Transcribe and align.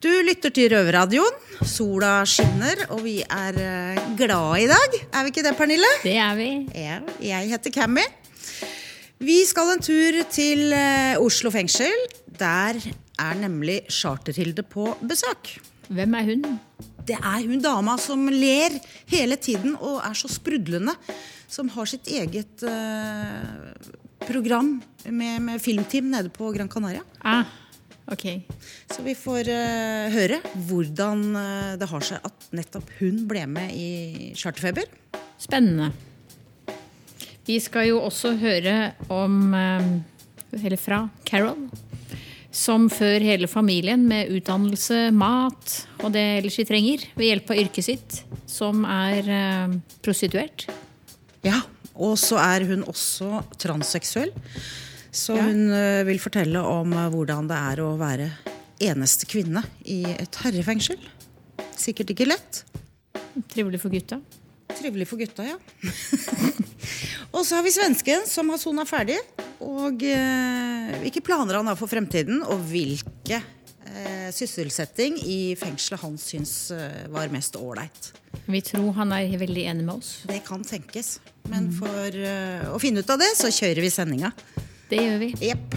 Du 0.00 0.08
lytter 0.24 0.48
til 0.48 0.70
Røverradioen. 0.72 1.34
Sola 1.68 2.22
skinner, 2.24 2.86
og 2.94 3.02
vi 3.04 3.18
er 3.20 3.52
glad 4.16 4.16
glade 4.16 4.62
i 4.62 4.68
dag. 4.70 4.94
Er 5.12 5.26
vi 5.26 5.28
ikke 5.28 5.42
det, 5.44 5.52
Pernille? 5.58 5.90
Det 6.00 6.14
er 6.16 6.38
vi. 6.38 6.46
Ja, 6.72 6.94
jeg 7.20 7.50
heter 7.50 7.74
Cammy. 7.74 8.06
Vi 9.20 9.36
skal 9.44 9.74
en 9.74 9.84
tur 9.84 10.16
til 10.32 10.72
eh, 10.72 11.20
Oslo 11.20 11.52
fengsel. 11.52 11.92
Der 12.40 12.80
er 12.80 13.36
nemlig 13.42 13.82
Charterhilde 13.92 14.64
på 14.64 14.88
besøk. 15.04 15.52
Hvem 15.92 16.16
er 16.16 16.32
hun? 16.32 16.48
Det 17.04 17.20
er 17.20 17.44
hun 17.44 17.60
dama 17.60 18.00
som 18.00 18.24
ler 18.32 18.80
hele 19.12 19.36
tiden 19.36 19.76
og 19.76 20.00
er 20.00 20.16
så 20.16 20.32
sprudlende. 20.32 20.96
Som 21.44 21.68
har 21.76 21.92
sitt 21.92 22.08
eget 22.08 22.64
uh, 22.64 23.74
program 24.24 24.78
med, 25.04 25.40
med 25.44 25.60
filmteam 25.60 26.08
nede 26.08 26.32
på 26.32 26.54
Gran 26.56 26.72
Canaria. 26.72 27.04
Ah, 27.20 27.44
ok. 28.12 28.26
Så 28.90 29.04
vi 29.06 29.14
får 29.18 29.48
uh, 29.50 30.10
høre 30.12 30.40
hvordan 30.68 31.24
eh, 31.38 31.72
det 31.80 31.88
har 31.90 32.06
seg 32.06 32.26
at 32.26 32.48
nettopp 32.56 32.90
hun 33.00 33.24
ble 33.30 33.44
med 33.50 33.74
i 33.76 34.30
Charterfeber. 34.38 34.88
Spennende. 35.40 35.92
Vi 37.46 37.56
skal 37.62 37.88
jo 37.88 38.02
også 38.04 38.34
høre 38.40 38.92
om 39.10 39.54
eh, 39.56 39.86
Eller 40.60 40.78
fra 40.80 41.04
Carol. 41.26 41.68
Som 42.50 42.88
før 42.90 43.22
hele 43.22 43.46
familien 43.46 44.02
med 44.10 44.32
utdannelse, 44.34 45.12
mat 45.14 45.76
og 46.02 46.10
det 46.16 46.24
ellers 46.40 46.58
de 46.58 46.64
trenger, 46.66 47.04
ved 47.14 47.28
hjelp 47.28 47.52
av 47.54 47.60
yrket 47.62 47.86
sitt, 47.86 48.16
som 48.50 48.82
er 48.90 49.28
uh, 49.30 49.76
prostituert. 50.02 50.66
Ja, 51.46 51.60
Og 51.94 52.18
så 52.18 52.40
er 52.42 52.66
hun 52.66 52.82
også 52.90 53.44
transseksuell. 53.60 54.32
Så 55.12 55.34
Ja. 55.36 55.42
hun 55.48 55.72
eh, 55.74 56.04
vil 56.06 56.20
fortelle 56.22 56.60
om 56.62 56.92
eh, 56.92 57.08
hvordan 57.10 57.48
det 57.50 57.56
er 57.58 57.82
å 57.82 57.94
være 57.98 58.30
eneste 58.80 59.26
kvinne 59.28 59.62
i 59.84 60.02
et 60.08 60.36
herrefengsel. 60.44 61.00
Sikkert 61.76 62.12
ikke 62.14 62.28
lett. 62.28 62.62
Trivelig 63.50 63.80
for 63.82 63.90
gutta. 63.92 64.20
Trivelig 64.78 65.08
for 65.10 65.18
gutta, 65.20 65.44
ja. 65.44 65.56
og 67.34 67.42
så 67.44 67.58
har 67.58 67.64
vi 67.66 67.72
svensken 67.74 68.22
som 68.28 68.48
har 68.52 68.60
sona 68.62 68.86
ferdig. 68.88 69.18
Og 69.60 70.02
eh, 70.06 70.94
hvilke 71.02 71.20
planer 71.26 71.58
han 71.58 71.68
har 71.68 71.76
for 71.76 71.90
fremtiden, 71.90 72.40
og 72.46 72.62
hvilke 72.70 73.40
eh, 73.42 74.30
sysselsetting 74.32 75.18
i 75.26 75.40
fengselet 75.60 76.00
han 76.04 76.16
syns 76.22 76.54
eh, 76.72 77.02
var 77.12 77.28
mest 77.34 77.58
ålreit. 77.60 78.12
Vi 78.46 78.62
tror 78.64 78.94
han 79.02 79.12
er 79.18 79.34
veldig 79.42 79.66
enig 79.74 79.84
med 79.84 79.98
oss. 79.98 80.14
Det 80.30 80.40
kan 80.46 80.64
tenkes. 80.64 81.18
Men 81.50 81.68
for 81.76 82.08
eh, 82.14 82.64
å 82.70 82.78
finne 82.80 83.02
ut 83.02 83.10
av 83.12 83.20
det, 83.20 83.34
så 83.36 83.50
kjører 83.52 83.82
vi 83.84 83.92
sendinga. 83.92 84.32
Det 84.90 84.98
gjør 84.98 85.18
vi. 85.22 85.30
Yep. 85.42 85.76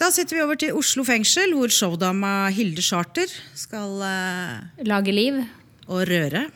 Da 0.00 0.10
sitter 0.12 0.36
vi 0.36 0.42
over 0.44 0.58
til 0.60 0.74
Oslo 0.76 1.04
fengsel, 1.06 1.54
hvor 1.56 1.70
showdama 1.72 2.50
Hilde 2.54 2.82
Charter 2.84 3.30
skal 3.56 4.02
eh, 4.04 4.84
Lage 4.88 5.14
liv. 5.14 5.38
og 5.86 6.02
røre. 6.10 6.48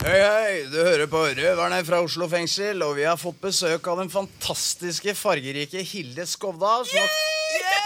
Hei, 0.00 0.16
hei, 0.16 0.52
du 0.72 0.78
hører 0.80 1.04
på 1.12 1.20
Røverne 1.36 1.82
fra 1.84 1.98
Oslo 2.00 2.24
fengsel, 2.32 2.80
og 2.86 2.94
vi 2.96 3.04
har 3.04 3.18
fått 3.20 3.36
besøk 3.42 3.84
av 3.92 3.98
den 4.00 4.08
fantastiske, 4.12 5.12
fargerike 5.18 5.82
Hilde 5.84 6.24
Skovda. 6.28 6.78
Som 6.88 7.02
har, 7.02 7.18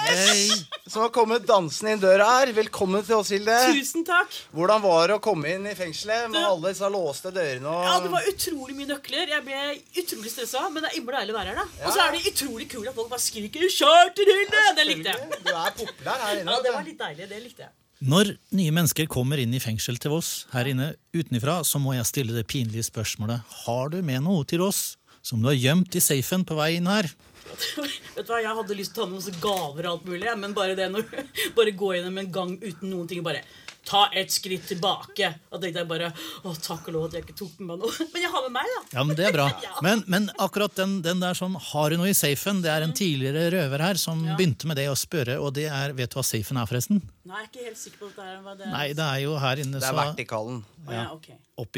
Yes! 0.05 0.65
som 0.93 1.01
har 1.03 1.11
kommet 1.15 1.47
dansende 1.49 1.95
inn 1.97 2.01
døra 2.03 2.27
her. 2.29 2.53
Velkommen 2.55 3.03
til 3.07 3.17
oss, 3.17 3.33
Hilde. 3.35 3.55
Tusen 3.75 4.05
takk. 4.07 4.31
Hvordan 4.55 4.83
var 4.85 5.11
det 5.11 5.17
å 5.17 5.23
komme 5.25 5.55
inn 5.57 5.67
i 5.67 5.75
fengselet 5.79 6.29
med 6.31 6.45
alle 6.45 6.71
disse 6.75 6.91
låste 6.93 7.33
dørene? 7.35 7.67
Og... 7.73 7.87
Ja, 7.89 7.95
Det 8.05 8.11
var 8.15 8.29
utrolig 8.31 8.77
mye 8.79 8.91
nøkler. 8.93 9.33
Jeg 9.35 9.47
ble 9.49 9.63
utrolig 10.05 10.35
stressa, 10.35 10.67
men 10.71 10.85
det 10.85 10.93
er 10.93 10.99
innmari 11.01 11.23
deilig 11.25 11.35
å 11.35 11.39
være 11.41 11.55
her. 11.55 11.63
da 11.63 11.89
Og 11.89 11.97
så 11.97 12.05
er 12.05 12.15
det 12.19 12.35
utrolig 12.35 12.69
kult 12.71 12.91
at 12.93 12.99
folk 13.01 13.11
bare 13.15 13.25
skriker 13.27 13.65
'Charterhilde!' 13.79 14.67
Det 14.79 14.87
likte 14.93 15.17
jeg. 15.17 15.41
Du 15.41 15.55
er 15.55 15.79
populær 15.83 16.29
her 16.29 16.43
inne. 16.43 16.53
Ja, 16.53 16.61
Det 16.69 16.77
var 16.79 16.87
litt 16.93 17.01
deilig. 17.09 17.29
Det 17.33 17.43
likte 17.49 17.67
jeg. 17.67 17.75
Når 18.05 18.35
nye 18.53 18.73
mennesker 18.75 19.07
kommer 19.09 19.41
inn 19.41 19.55
i 19.57 19.61
fengsel 19.63 19.97
til 19.97 20.13
oss 20.13 20.31
her 20.51 20.69
inne 20.69 20.91
utenfra, 21.17 21.63
så 21.65 21.79
må 21.81 21.95
jeg 21.95 22.05
stille 22.05 22.35
det 22.37 22.43
pinlige 22.51 22.85
spørsmålet 22.85 23.55
Har 23.65 23.95
du 23.95 24.03
med 24.05 24.21
noe 24.27 24.45
til 24.45 24.61
oss 24.61 24.99
som 25.25 25.41
du 25.41 25.49
har 25.49 25.57
gjemt 25.57 25.97
i 25.97 26.03
safen 26.05 26.45
på 26.45 26.59
vei 26.59 26.75
inn 26.77 26.91
her? 26.91 27.09
Vet 27.49 28.27
du 28.27 28.29
hva, 28.29 28.43
Jeg 28.45 28.53
hadde 28.59 28.77
lyst 28.77 28.93
til 28.93 29.01
å 29.01 29.07
ta 29.07 29.09
med 29.09 29.23
masse 29.23 29.33
gaver 29.41 29.89
og 29.89 29.91
alt 29.95 30.11
mulig, 30.11 30.29
men 30.37 30.57
bare 30.59 30.77
det 30.77 30.91
når 30.93 31.09
Bare 31.57 31.73
gå 31.73 31.95
gjennom 31.95 32.21
en 32.21 32.31
gang 32.35 32.53
uten 32.61 32.93
noen 32.93 33.09
ting 33.09 33.25
bare 33.25 33.41
Ta 33.85 34.07
et 34.17 34.33
skritt 34.33 34.65
tilbake. 34.71 35.29
Og 35.53 35.61
tenkte 35.61 35.83
jeg 35.83 35.89
bare 35.91 36.09
Å, 36.45 36.53
takk 36.57 36.87
og 36.89 36.95
lov 36.97 37.05
at 37.09 37.17
jeg 37.19 37.27
ikke 37.27 37.37
tok 37.37 37.59
med 37.61 37.69
meg 37.75 37.83
noe. 37.85 38.07
Men 38.15 38.23
jeg 38.25 38.31
har 38.33 38.45
med 38.47 38.55
meg, 38.57 38.71
da. 38.75 38.83
Ja, 38.97 39.05
men 39.05 39.17
Det 39.19 39.27
er 39.29 39.37
bra. 39.37 39.49
Ja. 39.65 39.75
Men, 39.85 40.03
men 40.09 40.29
akkurat 40.41 40.75
den, 40.77 40.99
den 41.05 41.21
der 41.23 41.37
sånn 41.39 41.55
Har 41.71 41.91
du 41.93 41.99
noe 42.01 42.11
i 42.11 42.17
safen? 42.17 42.63
Det 42.65 42.71
er 42.73 42.85
en 42.87 42.93
tidligere 42.97 43.47
røver 43.55 43.85
her 43.85 44.01
som 44.01 44.25
Ja. 44.25 44.37
begynte 44.39 44.69
med 44.71 44.77
det 44.81 44.89
å 44.93 44.97
spørre, 44.99 45.37
og 45.41 45.53
det 45.57 45.67
er 45.73 45.93
Vet 45.97 46.13
du 46.15 46.19
hva 46.21 46.25
safen 46.27 46.61
er, 46.61 46.69
forresten? 46.71 47.03
Nei, 47.25 47.39
jeg 47.41 47.45
er 47.45 47.51
ikke 47.51 47.65
helt 47.69 47.81
sikker 47.81 48.01
på 48.03 48.09
det 48.17 48.25
er 48.29 48.41
hva 48.45 48.53
det 48.59 48.67
er. 48.67 48.73
Nei, 48.75 48.87
det 48.97 49.05
er 49.05 49.21
jo 49.25 49.37
her 49.41 49.61
inne, 49.63 49.79
Det 49.81 49.87
er 49.89 49.95
så 49.95 50.01
vertikalen. 50.01 50.59
ja, 50.91 51.05
ok. 51.15 51.29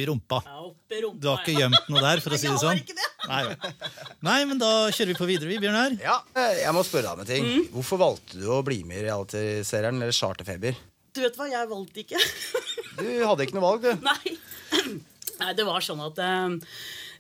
i 0.03 0.07
rumpa. 0.09 0.41
Ja, 0.47 0.57
opp 0.67 0.91
i 0.97 1.01
rumpa. 1.05 1.21
Du 1.23 1.29
har 1.31 1.43
ikke 1.45 1.55
gjemt 1.61 1.91
noe 1.93 2.03
der, 2.03 2.23
for 2.25 2.35
å 2.35 2.41
si 2.41 2.49
det 2.51 2.59
sånn? 2.63 2.81
ikke 2.83 2.97
det. 2.99 3.07
Nei. 3.31 3.45
Nei, 4.27 4.41
men 4.51 4.59
da 4.59 4.71
kjører 4.91 5.13
vi 5.13 5.19
på 5.21 5.29
videre, 5.31 5.51
vi, 5.53 5.61
Bjørnar. 5.63 5.95
Ja, 6.03 6.17
jeg 6.35 6.75
må 6.75 6.83
spørre 6.87 7.07
deg 7.07 7.15
om 7.15 7.23
en 7.23 7.31
ting. 7.31 7.47
Mm. 7.47 7.69
Hvorfor 7.77 8.03
valgte 8.03 8.41
du 8.43 8.49
å 8.51 8.59
bli 8.67 8.81
med 8.89 9.03
i 9.03 9.07
realityserien 9.07 9.95
eller 10.03 10.15
Charterfeber? 10.17 10.75
Du 11.17 11.23
vet 11.25 11.37
hva, 11.39 11.49
jeg 11.49 11.69
valgte 11.71 12.03
ikke. 12.03 12.21
Du 13.01 13.09
hadde 13.25 13.47
ikke 13.47 13.57
noe 13.57 13.65
valg, 13.65 13.85
du. 13.87 14.05
Nei. 14.05 14.37
Nei, 15.41 15.53
det 15.57 15.65
var 15.69 15.85
sånn 15.85 16.01
at 16.05 16.19
eh, 16.21 16.57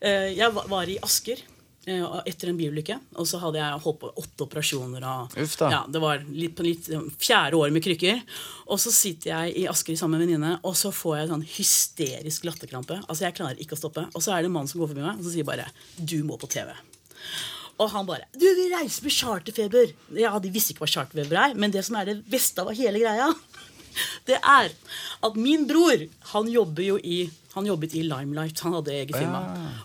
eh, 0.04 0.30
jeg 0.36 0.52
var 0.52 0.88
i 0.88 0.98
Asker 1.04 1.40
eh, 1.40 2.04
etter 2.28 2.50
en 2.50 2.58
biulykke. 2.58 2.98
Og 3.20 3.28
så 3.28 3.40
hadde 3.40 3.60
jeg 3.60 3.82
holdt 3.86 4.00
på 4.02 4.10
åtte 4.22 4.46
operasjoner. 4.46 5.04
Og. 5.04 5.36
Ja, 5.72 5.82
det 5.88 6.02
var 6.02 6.24
litt 6.28 6.56
på 6.58 6.66
litt 6.66 6.90
eh, 6.92 7.08
fjerde 7.20 7.60
år 7.60 7.72
med 7.72 7.84
krykker. 7.84 8.20
Og 8.68 8.80
så 8.82 8.92
sitter 8.94 9.32
jeg 9.32 9.56
i 9.62 9.66
Asker 9.70 9.96
sammen 9.96 10.20
med 10.20 10.26
en 10.26 10.34
venninne, 10.34 10.54
og 10.66 10.76
så 10.78 10.92
får 10.94 11.18
jeg 11.18 11.32
sånn 11.32 11.46
hysterisk 11.56 12.48
latterkrampe. 12.48 13.00
Altså, 13.06 13.26
jeg 13.28 13.38
klarer 13.40 13.60
ikke 13.62 13.78
å 13.78 13.80
stoppe. 13.80 14.06
Og 14.12 14.24
så 14.24 14.36
er 14.36 14.44
det 14.44 14.52
en 14.52 14.56
mann 14.58 14.68
som 14.70 14.82
går 14.82 14.92
forbi 14.92 15.04
meg 15.04 15.16
og 15.16 15.24
så 15.24 15.36
sier 15.36 15.48
bare 15.48 15.70
'Du 15.96 16.20
må 16.24 16.36
på 16.40 16.48
TV'. 16.52 16.76
Og 17.76 17.90
han 17.92 18.06
bare 18.08 18.24
'Du, 18.32 18.46
vi 18.56 18.70
reiser 18.72 19.04
med 19.04 19.12
charterfeber'. 19.12 19.92
Ja, 20.16 20.38
De 20.38 20.50
visste 20.50 20.72
ikke 20.72 20.86
hva 20.86 20.94
charterfeber 20.94 21.36
er, 21.36 21.54
men 21.54 21.70
det 21.70 21.84
som 21.84 21.96
er 21.96 22.08
det 22.08 22.22
beste 22.24 22.64
av 22.64 22.72
hele 22.72 22.98
greia, 22.98 23.28
det 24.28 24.38
er 24.42 24.70
at 25.26 25.40
min 25.40 25.66
bror 25.68 26.06
han 26.32 26.52
jobber 26.52 26.86
jo 26.86 27.00
i 27.02 27.26
han 27.56 27.64
jobbet 27.64 27.94
i 27.96 28.02
Limelight. 28.04 28.60
Han 28.66 28.74
hadde 28.76 28.92
eget 28.92 29.16
firma. 29.16 29.38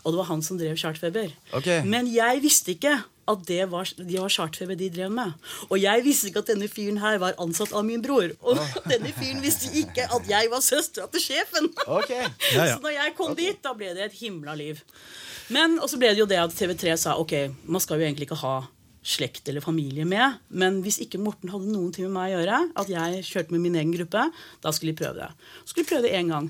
Og 0.03 0.11
det 0.11 0.17
var 0.19 0.27
han 0.27 0.41
som 0.43 0.57
drev 0.59 0.75
chartfeber. 0.75 1.31
Okay. 1.55 1.85
Men 1.87 2.09
jeg 2.11 2.41
visste 2.43 2.73
ikke 2.73 2.97
at 3.31 3.45
det 3.47 3.61
var, 3.71 3.87
de 3.95 4.17
var 4.19 4.33
chartfeber 4.33 4.75
de 4.75 4.89
drev 4.91 5.13
med. 5.13 5.31
Og 5.69 5.77
jeg 5.79 6.03
visste 6.03 6.27
ikke 6.27 6.41
at 6.43 6.51
denne 6.51 6.67
fyren 6.67 6.99
her 6.99 7.15
var 7.21 7.37
ansatt 7.39 7.71
av 7.71 7.85
min 7.87 8.03
bror. 8.03 8.33
Og 8.43 8.59
denne 8.91 9.13
fyren 9.15 9.39
visste 9.45 9.71
ikke 9.77 10.03
at 10.03 10.27
jeg 10.27 10.51
var 10.51 10.65
søstera 10.65 11.07
til 11.13 11.23
sjefen. 11.29 11.71
Okay. 12.01 12.27
Ja, 12.51 12.65
ja. 12.65 12.75
Så 12.75 12.83
når 12.83 12.97
jeg 12.97 13.15
kom 13.17 13.33
dit, 13.37 13.57
da 13.63 13.71
ble 13.77 13.91
det 13.95 14.09
et 14.09 14.19
himla 14.19 14.55
liv. 14.57 14.79
Men, 15.51 15.79
Og 15.79 15.89
så 15.91 15.99
ble 15.99 16.11
det 16.11 16.21
jo 16.21 16.27
det 16.27 16.39
at 16.39 16.53
TV3 16.55 16.95
sa 16.99 17.15
ok, 17.19 17.33
man 17.71 17.83
skal 17.83 17.99
jo 17.99 18.07
egentlig 18.07 18.27
ikke 18.27 18.39
ha 18.43 18.55
slekt 19.01 19.47
eller 19.49 19.63
familie 19.65 20.05
med. 20.05 20.35
Men 20.53 20.81
hvis 20.85 20.99
ikke 21.01 21.17
Morten 21.21 21.49
hadde 21.49 21.71
noen 21.71 21.89
ting 21.95 22.05
med 22.05 22.13
meg 22.13 22.35
å 22.35 22.41
gjøre, 22.41 22.59
at 22.77 22.91
jeg 22.91 23.23
kjørte 23.25 23.55
med 23.55 23.63
min 23.63 23.77
egen 23.79 23.93
gruppe, 23.95 24.27
da 24.61 24.73
skulle 24.75 24.93
de 24.93 24.99
prøve 25.01 25.17
det. 25.23 25.29
Så 25.63 25.73
skulle 25.73 25.87
de 25.87 25.89
prøve 25.93 26.05
det 26.05 26.13
én 26.19 26.29
gang. 26.29 26.49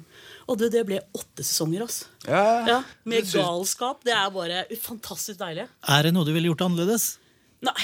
Og 0.51 0.59
det, 0.59 0.71
det 0.73 0.83
ble 0.89 0.99
åtte 1.15 1.45
sesonger. 1.47 1.85
ass. 1.87 2.01
Ja, 2.27 2.43
Ja, 2.67 2.79
Med 3.07 3.29
galskap. 3.31 4.03
Det 4.03 4.11
er 4.15 4.33
bare 4.35 4.65
fantastisk 4.83 5.39
deilig. 5.39 5.67
Er 5.87 6.03
det 6.03 6.11
noe 6.15 6.27
du 6.27 6.33
ville 6.35 6.51
gjort 6.51 6.65
annerledes? 6.67 7.13
Nei. 7.63 7.77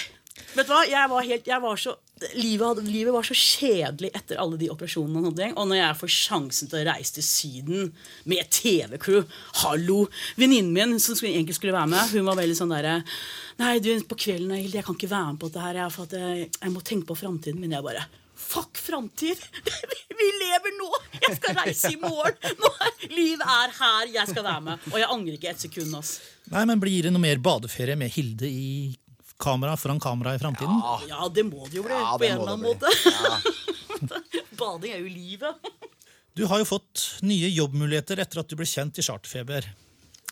Vet 0.58 0.68
du 0.68 0.74
hva? 0.74 0.84
Jeg 0.90 1.10
var 1.14 1.24
helt, 1.32 1.48
jeg 1.48 1.62
var 1.64 1.80
så, 1.80 1.96
livet, 2.34 2.84
livet 2.88 3.14
var 3.14 3.26
så 3.26 3.36
kjedelig 3.38 4.12
etter 4.18 4.40
alle 4.42 4.58
de 4.60 4.70
operasjonene. 4.74 5.22
Og, 5.22 5.38
sånt, 5.38 5.58
og 5.58 5.70
når 5.70 5.80
jeg 5.80 5.98
får 6.02 6.14
sjansen 6.14 6.72
til 6.72 6.82
å 6.82 6.86
reise 6.90 7.18
til 7.18 7.26
Syden 7.26 7.92
med 8.30 8.50
TV-crew 8.54 9.24
Hallo! 9.64 10.06
Venninnen 10.40 10.74
min 10.74 11.02
som 11.04 11.18
skulle, 11.18 11.36
egentlig 11.36 11.58
skulle 11.60 11.76
være 11.76 11.92
med, 11.94 12.14
hun 12.14 12.28
var 12.30 12.40
veldig 12.40 12.58
sånn 12.58 12.74
derre 12.74 13.00
Nei, 13.58 13.78
du, 13.82 13.90
på 14.06 14.20
kvelden 14.20 14.54
Hilde, 14.58 14.80
jeg 14.80 14.86
kan 14.86 14.98
ikke 14.98 15.10
være 15.10 15.34
med 15.34 15.42
på 15.42 15.50
dette 15.50 15.64
her. 15.66 15.82
Jeg, 15.82 15.94
for 15.96 16.14
jeg, 16.14 16.50
jeg 16.62 16.74
må 16.74 16.84
tenke 16.86 17.10
på 17.10 17.18
framtiden 17.18 17.62
min. 17.62 17.74
Jeg 17.74 17.86
bare 17.86 18.06
Fuck 18.38 18.78
framtid! 18.78 19.42
Vi 20.18 20.28
lever 20.42 20.76
nå! 20.78 20.92
Jeg 21.24 21.40
skal 21.40 21.58
reise 21.58 21.90
i 21.94 21.98
morgen! 21.98 22.38
Er, 23.08 23.42
er 23.42 23.74
her! 23.80 24.12
Jeg 24.14 24.30
skal 24.30 24.46
være 24.46 24.64
med. 24.68 24.86
Og 24.94 25.02
jeg 25.02 25.10
angrer 25.10 25.40
ikke 25.40 25.50
et 25.56 25.66
sekund. 25.66 25.98
ass. 25.98 26.20
Nei, 26.54 26.64
men 26.70 26.82
Blir 26.82 27.08
det 27.08 27.14
noe 27.16 27.24
mer 27.24 27.42
badeferie 27.42 27.98
med 28.00 28.14
Hilde 28.14 28.50
i 28.50 28.70
kamera 29.42 29.78
foran 29.78 30.00
kamera 30.02 30.36
i 30.36 30.42
framtiden? 30.42 30.82
Ja, 31.10 31.28
det 31.34 31.46
må 31.48 31.68
det 31.70 31.80
jo 31.80 31.86
bli. 31.86 31.94
Ja, 31.94 32.18
på 32.18 32.28
en 32.28 32.40
eller 32.40 32.54
annen 32.56 32.66
måte. 32.66 32.92
Ja. 33.06 33.40
Bading 34.60 34.94
er 34.94 35.02
jo 35.04 35.10
livet. 35.12 35.70
Du 36.38 36.46
har 36.46 36.62
jo 36.62 36.68
fått 36.70 37.04
nye 37.26 37.50
jobbmuligheter 37.50 38.20
etter 38.22 38.44
at 38.44 38.50
du 38.50 38.58
ble 38.60 38.68
kjent 38.70 39.00
i 39.02 39.06
Charterfeber. 39.06 39.72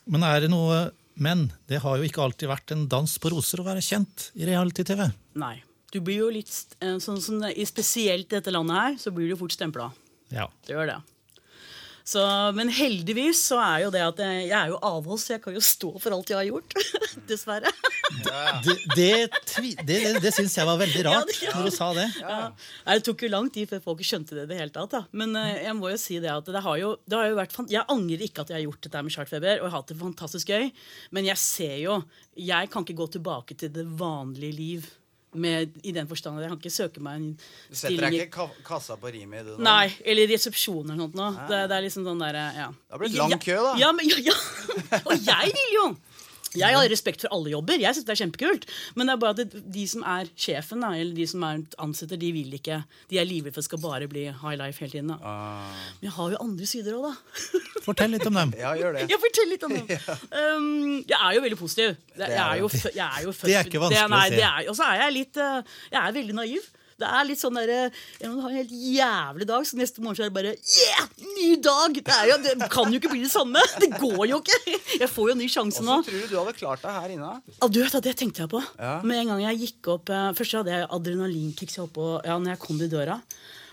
Men 0.05 0.25
er 0.27 0.43
det 0.45 0.51
noe 0.53 0.91
Men 1.15 1.47
det 1.71 1.79
har 1.81 1.95
jo 1.97 2.03
ikke 2.05 2.21
alltid 2.21 2.49
vært 2.51 2.73
en 2.75 2.81
dans 2.91 3.13
på 3.23 3.29
roser 3.31 3.61
å 3.61 3.65
være 3.65 3.81
kjent 3.81 4.29
i 4.35 4.43
reality-TV. 4.49 5.05
Nei. 5.39 5.55
Du 5.93 6.01
blir 6.03 6.25
jo 6.25 6.27
litt 6.33 6.51
eh, 6.83 6.97
sånn 6.99 7.21
som 7.23 7.39
i 7.47 7.63
Spesielt 7.65 8.27
i 8.27 8.35
dette 8.35 8.51
landet 8.51 8.75
her, 8.75 8.97
så 8.99 9.13
blir 9.15 9.31
du 9.31 9.37
fort 9.39 9.55
stempla. 9.55 9.87
Ja. 10.35 10.49
Det 10.67 10.75
gjør 10.75 10.89
det. 10.91 10.97
Så, 12.05 12.21
men 12.53 12.69
heldigvis 12.69 13.39
så 13.47 13.57
er 13.63 13.79
jo 13.87 13.91
det 13.93 14.03
at 14.05 14.19
jeg, 14.21 14.41
jeg 14.51 14.53
er 14.53 14.69
jo 14.69 14.77
avholds, 14.85 15.23
så 15.25 15.33
jeg 15.33 15.41
kan 15.41 15.55
jo 15.55 15.61
stå 15.65 15.89
for 15.97 16.13
alt 16.13 16.29
jeg 16.29 16.37
har 16.37 16.45
gjort. 16.51 16.75
Dessverre. 17.29 17.71
Det, 18.65 18.73
det, 18.95 19.07
det, 19.57 19.71
det, 19.87 19.95
det 20.21 20.31
syns 20.33 20.53
jeg 20.55 20.67
var 20.67 20.77
veldig 20.77 21.01
rart 21.07 21.31
Ja, 21.41 21.55
når 21.57 21.67
du 21.67 21.73
sa 21.73 21.87
det. 21.97 22.05
Ja. 22.19 22.35
Nei, 22.85 22.97
Det 22.99 23.05
tok 23.07 23.23
jo 23.25 23.29
lang 23.31 23.47
tid 23.53 23.69
før 23.71 23.81
folk 23.87 24.03
skjønte 24.05 24.37
det 24.37 24.43
i 24.45 24.49
det 24.51 24.59
hele 24.59 24.73
tatt. 24.73 24.93
Da. 24.93 25.01
Men 25.17 25.33
uh, 25.33 25.47
jeg 25.57 25.73
må 25.77 25.89
jo 25.89 25.97
si 25.99 26.19
det 26.21 26.29
at 26.29 26.51
det 26.53 26.61
har 26.63 26.77
jo, 26.79 26.91
det 27.09 27.17
har 27.17 27.31
jo 27.31 27.39
vært 27.39 27.57
Jeg 27.73 27.83
angrer 27.91 28.25
ikke 28.27 28.45
at 28.45 28.53
jeg 28.53 28.59
har 28.59 28.65
gjort 28.67 28.85
dette 28.85 29.01
med 29.07 29.15
chartfeber, 29.15 29.57
og 29.57 29.65
jeg 29.65 29.73
har 29.73 29.75
hatt 29.79 29.91
det 29.91 29.97
fantastisk 30.03 30.53
gøy. 30.53 30.69
Men 31.17 31.31
jeg 31.31 31.41
ser 31.41 31.75
jo 31.81 31.97
Jeg 32.37 32.69
kan 32.71 32.85
ikke 32.85 32.99
gå 33.01 33.09
tilbake 33.17 33.57
til 33.57 33.73
det 33.73 33.87
vanlige 33.97 34.59
liv. 34.59 34.87
Med, 35.35 35.75
I 35.83 35.91
den 35.95 36.07
forstand 36.07 36.39
at 36.39 36.45
jeg 36.45 36.53
kan 36.53 36.59
ikke 36.61 36.73
søke 36.73 37.03
meg 37.03 37.19
en 37.19 37.27
Du 37.35 37.75
setter 37.75 38.05
deg 38.07 38.17
ikke 38.21 38.31
ka 38.37 38.47
kassa 38.65 38.95
på 38.99 39.11
Rimi? 39.11 39.41
Du? 39.43 39.55
Nei, 39.65 39.89
eller 40.05 40.29
resepsjon 40.31 40.85
eller 40.85 40.99
noe 41.01 41.11
sånt. 41.11 41.41
Det, 41.49 41.61
det 41.71 41.77
er 41.79 41.85
liksom 41.87 42.07
sånn 42.07 42.23
der, 42.23 42.39
ja. 42.55 42.67
Det 42.71 42.95
har 42.95 43.03
blitt 43.03 43.17
lang 43.19 43.33
Ja, 43.35 43.39
kø, 43.43 43.57
da. 43.67 43.73
Ja, 43.83 43.91
men, 43.95 44.09
ja, 44.11 44.21
ja. 44.31 44.37
Og 45.09 45.15
jeg 45.19 45.55
vil 45.57 45.75
jo! 45.75 45.87
Jeg 46.59 46.75
har 46.77 46.87
respekt 46.91 47.21
for 47.25 47.33
alle 47.35 47.51
jobber. 47.53 47.79
Jeg 47.81 47.95
synes 47.97 48.05
det 48.07 48.13
er 48.15 48.19
kjempekult 48.23 48.65
Men 48.95 49.07
det 49.09 49.13
er 49.15 49.21
bare 49.21 49.35
at 49.45 49.55
de 49.75 49.85
som 49.91 50.03
er 50.07 50.29
sjefen, 50.39 50.81
da, 50.85 50.91
eller 50.95 51.15
de 51.17 51.27
som 51.27 51.43
er 51.47 51.63
ansetter, 51.83 52.19
de 52.21 52.31
vil 52.35 52.53
ikke 52.57 52.79
De 53.11 53.19
er 53.21 53.27
livredde 53.29 53.53
for 53.55 53.63
at 53.63 53.69
skal 53.69 53.81
bare 53.83 54.07
bli 54.11 54.25
high 54.29 54.55
life 54.59 54.79
hele 54.83 54.91
tiden. 54.95 55.11
Da. 55.13 55.17
Ah. 55.21 55.73
Men 55.99 56.09
jeg 56.09 56.15
har 56.17 56.31
jo 56.35 56.41
andre 56.45 56.69
sider 56.69 56.97
òg, 56.99 57.09
da. 57.11 57.13
Fortell 57.85 58.15
litt 58.15 58.25
om 58.29 58.39
dem. 58.39 58.53
Ja, 58.59 58.71
gjør 58.79 58.95
det. 58.97 59.05
Ja, 59.11 59.19
fortell 59.21 59.51
litt 59.53 59.67
om 59.67 59.75
dem. 59.77 59.91
Um, 60.35 61.03
jeg 61.07 61.15
er 61.15 61.35
jo 61.37 61.41
veldig 61.43 61.57
positiv. 61.59 61.93
Det, 62.15 62.27
jeg, 62.27 62.39
er 62.41 62.57
jo, 62.59 62.67
jeg 62.95 63.03
er 63.05 63.21
jo 63.23 63.31
født 63.35 63.49
Det 63.49 63.55
er 63.59 63.67
ikke 63.69 63.81
vanskelig 63.83 64.17
å 64.17 64.23
se. 64.25 64.41
er- 64.47 64.69
Og 64.71 64.75
så 64.79 64.87
er 64.89 65.01
jeg 65.05 65.13
litt 65.15 65.37
uh, 65.39 65.61
Jeg 65.91 65.99
er 66.01 66.15
veldig 66.17 66.35
naiv. 66.37 66.65
Det 66.95 67.07
er 67.11 67.25
litt 67.27 67.39
sånn 67.41 67.57
derre 67.59 67.77
Jeg 68.21 68.29
har 68.29 68.35
en 68.49 68.55
helt 68.55 68.71
jævlig 68.71 69.47
dag, 69.49 69.65
så 69.67 69.75
neste 69.75 69.99
morgen 69.99 70.15
så 70.15 70.23
er 70.23 70.29
det 70.29 70.35
bare 70.37 70.53
Yeah! 70.55 71.07
Ny 71.35 71.49
dag! 71.65 71.97
Det, 71.99 72.13
er 72.15 72.29
jo, 72.31 72.37
det 72.45 72.69
kan 72.71 72.93
jo 72.93 72.99
ikke 73.01 73.11
bli 73.11 73.23
det 73.25 73.31
samme. 73.33 73.59
Det 73.83 73.89
går 73.99 74.21
jo 74.31 74.37
ikke. 74.39 74.59
Jeg 75.01 75.09
får 75.11 75.27
jo 75.29 75.33
en 75.35 75.41
ny 75.43 75.49
sjanse 75.51 75.83
nå. 75.83 75.97
Hvordan 75.99 76.07
tror 76.07 76.23
du 76.23 76.31
du 76.31 76.37
hadde 76.39 76.53
klart 76.61 76.85
deg 76.85 76.95
her 77.01 77.13
inne? 77.17 77.33
Ja, 77.59 77.67
du 77.67 77.81
vet 77.83 77.97
Det 78.07 78.15
tenkte 78.21 78.45
jeg 78.45 78.51
på. 78.55 78.61
Ja. 78.79 78.93
Med 79.03 79.19
en 79.25 79.33
gang 79.33 79.43
jeg 79.49 79.59
gikk 79.65 79.91
opp 79.97 80.09
eh, 80.15 80.29
Først 80.39 80.55
hadde 80.61 80.71
jeg 80.77 80.87
adrenalinkick 80.99 81.73
så 81.73 81.81
jeg 81.83 81.89
oppå- 81.89 82.21
ja, 82.23 82.37
når 82.39 82.55
jeg 82.55 82.61
kom 82.63 82.79
til 82.79 82.91
døra. 82.95 83.19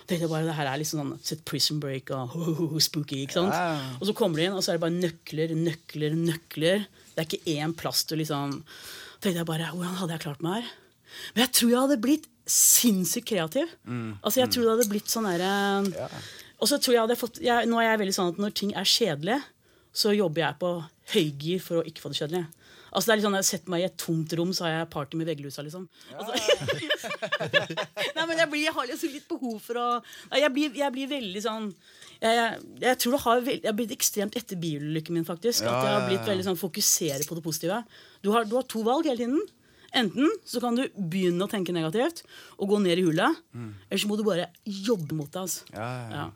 tenkte 0.02 0.26
jeg 0.26 0.32
bare, 0.34 0.44
det 0.50 0.56
her 0.58 0.66
er 0.72 0.80
liksom 0.82 1.04
sånn 1.04 1.14
sett 1.22 1.44
Prison 1.46 1.78
Break 1.80 2.10
og 2.10 2.74
spooky. 2.82 3.22
ikke 3.22 3.38
sant? 3.38 3.54
Ja. 3.54 3.78
Og 4.00 4.08
så 4.10 4.16
kommer 4.18 4.42
du 4.42 4.46
inn, 4.48 4.58
og 4.58 4.66
så 4.66 4.74
er 4.74 4.80
det 4.80 4.84
bare 4.88 4.98
nøkler, 4.98 5.54
nøkler, 5.54 6.18
nøkler. 6.18 6.86
Det 7.14 7.22
er 7.22 7.28
ikke 7.30 7.54
én 7.54 7.76
plass 7.78 8.02
til 8.10 8.18
liksom 8.18 8.58
tenkte 9.22 9.38
jeg 9.38 9.46
bare, 9.46 9.70
Hvordan 9.76 9.98
hadde 10.02 10.16
jeg 10.18 10.24
klart 10.26 10.42
meg 10.42 10.58
her? 10.64 10.70
Men 11.36 11.42
jeg 11.44 11.52
tror 11.54 11.70
jeg 11.70 11.80
hadde 11.84 12.00
blitt 12.02 12.28
sinnssykt 12.48 13.28
kreativ. 13.28 13.70
Altså 14.22 14.40
jeg 14.42 14.50
tror 14.50 14.64
det 14.66 14.72
hadde 14.76 14.90
blitt 14.90 15.10
sånn 15.12 15.28
derre 15.28 15.52
Og 16.62 16.68
så 16.70 16.78
tror 16.78 16.94
jeg 16.94 17.02
hadde 17.04 17.18
fått 17.18 17.38
jeg, 17.42 17.68
Nå 17.70 17.78
er 17.80 17.88
jeg 17.92 18.00
veldig 18.02 18.14
sånn 18.16 18.32
at 18.34 18.40
når 18.42 18.56
ting 18.58 18.72
er 18.78 18.88
kjedelig, 18.88 19.38
så 19.92 20.12
jobber 20.14 20.44
jeg 20.46 20.58
på 20.62 20.72
høygir 21.12 21.62
for 21.62 21.80
å 21.80 21.86
ikke 21.86 22.02
få 22.02 22.12
det 22.12 22.18
kjedelig. 22.22 22.44
Altså 22.92 23.08
det 23.08 23.12
er 23.12 23.18
litt 23.18 23.24
sånn, 23.24 23.36
jeg 23.38 23.48
setter 23.48 23.72
meg 23.72 23.82
i 23.82 23.86
et 23.86 23.94
tomt 24.00 24.32
rom, 24.36 24.50
så 24.52 24.66
har 24.66 24.72
jeg 24.74 24.88
party 24.92 25.16
med 25.16 25.28
veggelusa. 25.30 25.62
liksom. 25.64 25.86
Altså, 26.12 26.32
Nei, 28.16 28.26
men 28.28 28.36
jeg, 28.36 28.48
blir, 28.52 28.64
jeg 28.66 28.74
har 28.76 28.88
liksom 28.90 29.14
litt 29.14 29.28
behov 29.30 29.56
for 29.64 29.80
å 29.80 29.86
Nei, 30.32 30.42
jeg, 30.42 30.52
blir, 30.52 30.74
jeg 30.76 30.94
blir 30.94 31.08
veldig 31.08 31.42
sånn 31.44 31.70
jeg, 31.72 32.34
jeg, 32.36 32.60
jeg 32.84 33.00
tror 33.02 33.16
det 33.16 33.22
har 33.24 33.40
veld, 33.48 33.64
jeg 33.64 33.70
har 33.70 33.78
blitt 33.78 33.94
ekstremt 33.96 34.36
etter 34.38 34.60
bilulykken 34.60 35.16
min. 35.16 35.26
faktisk 35.26 35.64
At 35.64 35.78
jeg 35.80 35.94
har 35.96 36.06
blitt 36.10 36.28
veldig 36.28 36.46
sånn 36.50 36.60
fokusere 36.60 37.26
på 37.26 37.38
det 37.38 37.44
positive. 37.46 37.80
Du 38.22 38.30
har, 38.34 38.46
du 38.46 38.54
har 38.58 38.68
to 38.70 38.84
valg 38.86 39.08
hele 39.08 39.18
tiden. 39.24 39.40
Enten 39.94 40.30
så 40.48 40.60
kan 40.62 40.76
du 40.78 40.86
begynne 40.96 41.44
å 41.44 41.50
tenke 41.52 41.72
negativt 41.76 42.22
og 42.58 42.70
gå 42.72 42.78
ned 42.80 42.98
i 43.00 43.04
hullet. 43.06 43.40
Eller 43.54 44.00
så 44.00 44.08
må 44.08 44.16
du 44.16 44.24
bare 44.24 44.46
jobbe 44.64 45.12
mot 45.18 45.28
det. 45.30 45.40
altså. 45.42 45.66
Ja, 45.72 45.88
ja, 45.88 46.20
ja. 46.22 46.28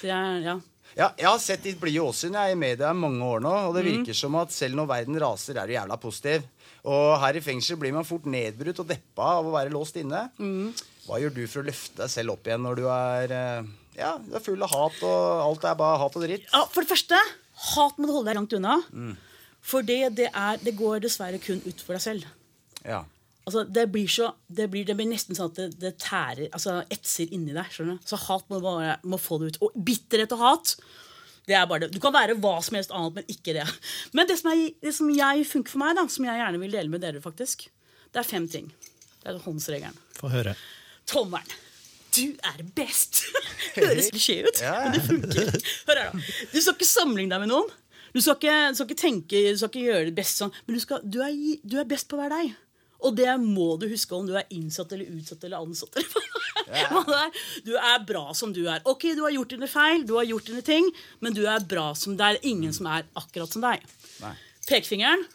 Så 0.00 0.08
jeg, 0.10 0.40
ja. 0.48 0.56
Ja, 0.94 1.08
jeg 1.18 1.26
har 1.26 1.38
sett 1.42 1.62
ditt 1.66 1.78
blide 1.80 2.02
åsyn 2.06 2.34
jeg 2.36 2.52
er 2.52 2.54
i 2.54 2.58
media 2.58 2.90
i 2.92 2.98
mange 2.98 3.22
år 3.26 3.40
nå, 3.42 3.50
og 3.68 3.72
Mm. 3.74 3.76
det 3.76 3.84
virker 3.88 4.14
som 4.14 4.34
at 4.38 4.52
selv 4.54 4.76
når 4.78 4.86
verden 4.90 5.16
raser, 5.18 5.56
er 5.58 5.66
du 5.66 5.72
jævla 5.74 5.96
positiv. 5.98 6.42
Og 6.84 7.18
her 7.18 7.34
i 7.38 7.40
fengsel 7.42 7.76
blir 7.80 7.92
man 7.96 8.04
fort 8.06 8.26
nedbrutt 8.30 8.78
og 8.82 8.86
deppa 8.90 9.30
av 9.40 9.46
å 9.48 9.54
være 9.54 9.72
låst 9.74 9.96
inne. 9.98 10.30
Mm. 10.38 10.74
Hva 11.06 11.18
gjør 11.22 11.34
du 11.34 11.46
for 11.50 11.62
å 11.62 11.66
løfte 11.66 11.96
deg 12.02 12.10
selv 12.12 12.34
opp 12.36 12.46
igjen 12.46 12.62
når 12.62 12.76
du 12.76 12.84
er 12.92 13.32
eh, 13.32 13.62
ja, 13.96 14.12
du 14.18 14.34
er 14.36 14.40
full 14.44 14.62
av 14.62 14.70
hat, 14.74 15.02
og 15.02 15.42
alt 15.48 15.64
er 15.64 15.74
bare 15.80 15.98
hat 16.02 16.16
og 16.18 16.22
dritt? 16.26 16.46
ja, 16.52 16.64
For 16.70 16.82
det 16.82 16.90
første, 16.94 17.18
hat 17.74 17.98
må 17.98 18.06
du 18.06 18.12
holde 18.12 18.30
deg 18.30 18.38
langt 18.38 18.52
unna. 18.58 18.78
For 19.64 19.82
det, 19.82 20.00
det, 20.18 20.28
er, 20.34 20.58
det 20.62 20.76
går 20.76 21.00
dessverre 21.06 21.38
kun 21.42 21.62
ut 21.64 21.80
for 21.80 21.94
deg 21.96 22.02
selv. 22.04 22.24
Ja. 22.84 23.02
Altså, 23.44 23.64
det 23.68 23.86
blir 23.92 24.08
så 24.08 24.30
det 24.48 24.70
blir, 24.72 24.86
det 24.88 24.94
blir 24.96 25.08
nesten 25.10 25.36
sånn 25.36 25.50
at 25.52 25.58
det, 25.58 25.66
det 25.82 25.90
tærer 26.00 26.46
Altså 26.56 26.78
etser 26.92 27.28
inni 27.36 27.52
deg. 27.52 27.66
skjønner 27.72 27.98
du? 27.98 28.06
Så 28.08 28.16
hat 28.22 28.46
må, 28.48 28.60
bare, 28.64 28.94
må 29.04 29.18
få 29.20 29.36
det 29.42 29.50
ut. 29.52 29.58
Og 29.66 29.74
bitterhet 29.84 30.32
og 30.36 30.40
hat 30.44 30.76
det 31.44 31.52
er 31.58 31.66
bare 31.68 31.82
det. 31.84 31.90
Du 31.92 31.98
kan 32.00 32.14
være 32.14 32.38
hva 32.40 32.54
som 32.64 32.78
helst 32.78 32.88
annet, 32.96 33.18
men 33.18 33.26
ikke 33.28 33.52
det. 33.52 33.66
Men 34.16 34.24
det 34.30 34.38
som, 34.40 34.48
er, 34.48 34.70
det 34.80 34.94
som 34.96 35.10
jeg 35.12 35.42
funker 35.44 35.74
for 35.74 35.82
meg, 35.82 35.90
da, 35.98 36.06
som 36.08 36.24
jeg 36.24 36.38
gjerne 36.40 36.60
vil 36.62 36.72
dele 36.72 36.88
med 36.88 37.02
dere, 37.04 37.20
faktisk, 37.20 37.66
det 38.14 38.22
er 38.22 38.24
fem 38.24 38.46
ting. 38.48 38.70
Det 39.20 39.28
er 39.28 39.42
håndsregelen. 39.44 39.98
Få 40.16 40.30
høre. 40.32 40.54
Tommelen. 41.04 41.52
Du 42.16 42.30
er 42.48 42.62
best! 42.78 43.26
Høres 43.76 44.08
klisjé 44.14 44.38
ut, 44.46 44.62
Ja. 44.64 44.72
men 44.86 44.96
det 44.96 45.02
funker. 45.04 45.52
Hør 45.90 46.00
her, 46.00 46.14
da. 46.14 46.24
Du 46.54 46.56
skal 46.64 46.78
ikke 46.78 46.88
sammenligne 46.88 47.36
deg 47.36 47.44
med 47.44 47.52
noen. 47.52 47.68
Du 48.16 48.22
skal 48.24 48.38
ikke, 48.40 48.56
du 48.72 48.78
skal 48.80 48.88
ikke 48.88 49.00
tenke, 49.04 49.44
du 49.52 49.60
skal 49.60 49.68
ikke 49.74 49.84
gjøre 49.90 50.08
det 50.08 50.16
best 50.16 50.40
sånn. 50.40 50.56
Men 50.64 50.78
du, 50.78 50.82
skal, 50.86 51.04
du, 51.04 51.20
er, 51.28 51.36
du 51.60 51.76
er 51.82 51.92
best 51.92 52.08
på 52.08 52.16
å 52.16 52.22
være 52.24 52.38
deg. 52.40 52.56
Og 53.04 53.16
det 53.18 53.30
må 53.42 53.74
du 53.80 53.86
huske 53.90 54.16
om 54.16 54.26
du 54.28 54.34
er 54.38 54.48
innsatt 54.54 54.92
eller 54.96 55.10
utsatt 55.12 55.44
eller 55.44 55.60
ansatt. 55.60 55.98
eller 56.00 57.12
er. 57.24 57.40
Du 57.66 57.74
er 57.76 58.04
bra 58.08 58.26
som 58.36 58.52
du 58.56 58.62
er. 58.64 58.80
Ok, 58.88 59.10
du 59.16 59.24
har 59.26 59.34
gjort 59.34 59.52
dine 59.56 59.68
feil, 59.70 60.06
du 60.08 60.14
har 60.18 60.28
gjort 60.28 60.48
dine 60.48 60.64
ting, 60.64 60.88
men 61.20 61.36
du 61.36 61.42
er 61.50 61.66
bra 61.68 61.90
som 61.98 62.16
er 62.16 62.40
ingen 62.42 62.72
som 62.74 62.88
er 62.90 63.04
akkurat 63.20 63.52
som 63.52 63.64
deg. 63.64 63.84
Nei. 64.24 64.34
Pekefingeren. 64.68 65.26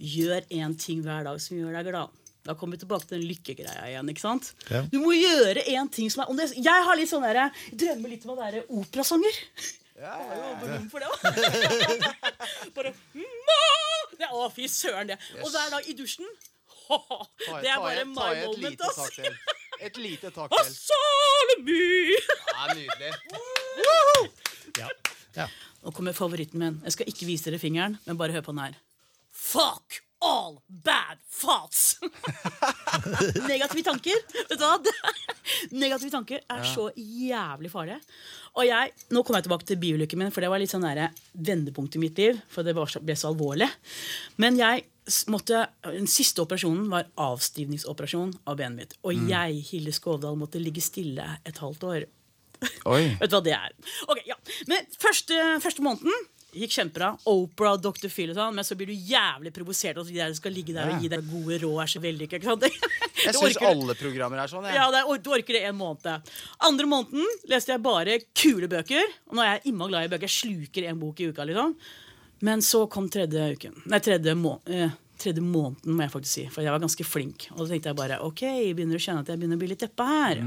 Gjør 0.00 0.46
én 0.56 0.72
ting 0.80 1.02
hver 1.04 1.26
dag 1.28 1.36
som 1.44 1.58
gjør 1.58 1.76
deg 1.76 1.90
glad. 1.90 2.16
Da 2.46 2.54
kommer 2.56 2.78
vi 2.78 2.86
tilbake 2.86 3.04
til 3.04 3.18
den 3.18 3.28
lykkegreia 3.28 3.82
igjen. 3.90 4.08
ikke 4.08 4.22
sant? 4.22 4.54
Ja. 4.72 4.80
Du 4.88 4.96
må 5.02 5.12
gjøre 5.12 5.66
én 5.68 5.90
ting 5.92 6.08
som 6.12 6.24
er 6.24 6.32
det, 6.38 6.46
Jeg 6.56 6.86
har 6.86 6.96
litt 6.96 7.10
sånn 7.10 7.26
der, 7.26 7.42
jeg 7.44 7.76
drømmer 7.82 8.14
litt 8.14 8.24
om 8.24 8.32
å 8.32 8.38
være 8.38 8.64
operasanger. 8.80 9.42
Ja, 10.00 10.14
ja, 10.16 10.36
ja. 10.64 10.78
for 10.88 11.04
det 11.04 11.10
også. 11.12 11.28
Bare! 12.78 12.94
Å, 14.30 14.46
fy 14.54 14.68
søren, 14.72 15.10
det. 15.10 15.18
Og 15.42 15.50
hver 15.52 15.68
dag 15.74 15.84
i 15.90 15.96
dusjen 15.98 16.28
Det 16.90 17.70
er 17.70 17.80
bare 17.80 18.04
my 18.04 18.34
moment, 18.44 18.84
ass. 18.88 19.20
Et 19.86 19.96
lite 19.96 20.28
tak 20.34 20.52
til. 20.52 20.74
Salemy! 20.76 22.12
Ja, 22.50 22.66
nydelig. 22.76 23.12
Ja. 24.76 24.88
Ja. 25.38 25.46
Nå 25.80 25.94
kommer 25.96 26.12
favoritten 26.12 26.60
min. 26.60 26.80
Jeg 26.84 26.98
skal 26.98 27.08
ikke 27.08 27.28
vise 27.30 27.48
dere 27.48 27.62
fingeren, 27.62 27.96
men 28.04 28.18
bare 28.20 28.34
hør 28.36 28.44
på 28.44 28.52
den 28.52 28.60
her. 28.66 28.76
Fuck 29.32 30.02
all 30.20 30.60
bad 30.68 31.18
thoughts! 31.32 31.98
Negative 33.48 33.82
tanker. 33.86 34.20
Vet 34.50 34.60
du 34.60 34.64
hva? 34.64 34.76
Negative 35.82 36.12
tanker 36.12 36.44
er 36.44 36.64
så 36.68 36.90
jævlig 36.96 37.72
farlige. 37.72 38.00
Og 38.58 38.66
jeg, 38.66 38.92
Nå 39.14 39.22
kommer 39.22 39.40
jeg 39.40 39.48
tilbake 39.48 39.68
til 39.68 39.80
biulykken 39.80 40.20
min, 40.20 40.32
for 40.34 40.44
det 40.44 40.50
var 40.52 40.62
litt 40.62 40.72
sånn 40.72 40.86
vendepunkt 41.32 41.96
i 41.96 42.02
mitt 42.02 42.18
liv. 42.20 42.40
For 42.52 42.66
det 42.66 42.76
så, 42.76 43.02
ble 43.04 43.16
så 43.18 43.30
alvorlig. 43.32 43.70
Men 44.42 44.58
jeg 44.60 44.86
måtte, 45.32 45.64
den 45.86 46.08
siste 46.10 46.44
operasjonen 46.44 46.88
var 46.92 47.10
avstivningsoperasjon 47.20 48.34
av 48.44 48.58
benet 48.60 48.78
mitt. 48.78 48.96
Og 49.06 49.28
jeg, 49.30 49.62
Hilde 49.70 49.94
Skovdal, 49.96 50.38
måtte 50.38 50.62
ligge 50.62 50.84
stille 50.84 51.26
et 51.46 51.62
halvt 51.62 51.86
år. 51.88 52.08
Vet 53.20 53.30
du 53.30 53.36
hva 53.38 53.42
det 53.44 53.56
er? 53.56 53.72
Ok, 54.10 54.20
ja. 54.28 54.36
Men 54.68 54.84
første, 55.00 55.38
første 55.64 55.84
måneden 55.84 56.12
gikk 56.52 56.72
kjempebra. 56.74 57.12
Opera, 57.30 57.76
Dr. 57.78 58.08
Phil 58.10 58.32
og 58.32 58.38
sånn. 58.38 58.54
Men 58.56 58.66
så 58.66 58.76
blir 58.78 58.90
du 58.90 58.94
jævlig 58.94 59.52
provosert 59.54 59.98
av 60.00 60.06
at 60.08 60.12
de 60.14 60.38
skal 60.38 60.54
ligge 60.54 60.74
der 60.76 60.90
og 60.94 61.02
gi 61.04 61.10
deg 61.12 61.26
gode 61.30 61.58
råd. 61.62 61.80
er 61.84 61.92
så 61.92 62.02
sant? 62.46 62.66
Jeg 63.26 63.36
syns 63.36 63.58
alle 63.68 63.94
programmer 64.00 64.40
er 64.40 64.48
sånn. 64.48 64.64
jeg. 64.64 64.74
ja, 64.78 64.86
er- 64.88 65.18
du 65.20 65.30
orker 65.30 65.58
det 65.58 65.64
en 65.68 65.76
måned. 65.76 66.30
Andre 66.64 66.86
måneden 66.88 67.26
leste 67.50 67.74
jeg 67.74 67.82
bare 67.84 68.18
kule 68.32 68.68
bøker. 68.72 69.04
Og 69.28 69.36
nå 69.36 69.44
er 69.44 69.58
jeg 69.58 69.74
imma 69.74 69.90
glad 69.90 70.08
i 70.08 70.12
bøker. 70.14 70.24
Jeg 70.30 70.38
sluker 70.38 70.88
en 70.88 70.98
bok 71.02 71.20
i 71.20 71.28
uka. 71.28 71.44
liksom. 71.44 71.76
Men 72.40 72.62
så 72.64 72.86
kom 72.88 73.10
tredje 73.12 73.52
uken. 73.52 73.74
Nei, 73.92 74.00
tredje, 74.00 74.32
må 74.34 74.54
eh, 74.72 74.88
tredje 75.20 75.42
måneden, 75.44 75.92
må 75.92 76.06
jeg 76.06 76.12
faktisk 76.14 76.32
si. 76.32 76.44
For 76.48 76.64
jeg 76.64 76.72
var 76.72 76.80
ganske 76.80 77.04
flink. 77.04 77.50
Og 77.52 77.66
da 77.66 77.66
tenkte 77.74 77.92
jeg 77.92 77.98
bare 78.00 78.16
ok, 78.24 78.40
jeg 78.48 78.76
begynner 78.78 78.96
å 78.96 79.04
kjenne 79.04 79.20
at 79.20 79.28
jeg 79.28 79.42
begynner 79.42 79.60
å 79.60 79.62
bli 79.66 79.68
litt 79.74 79.84
deppa 79.84 80.06
her. 80.08 80.40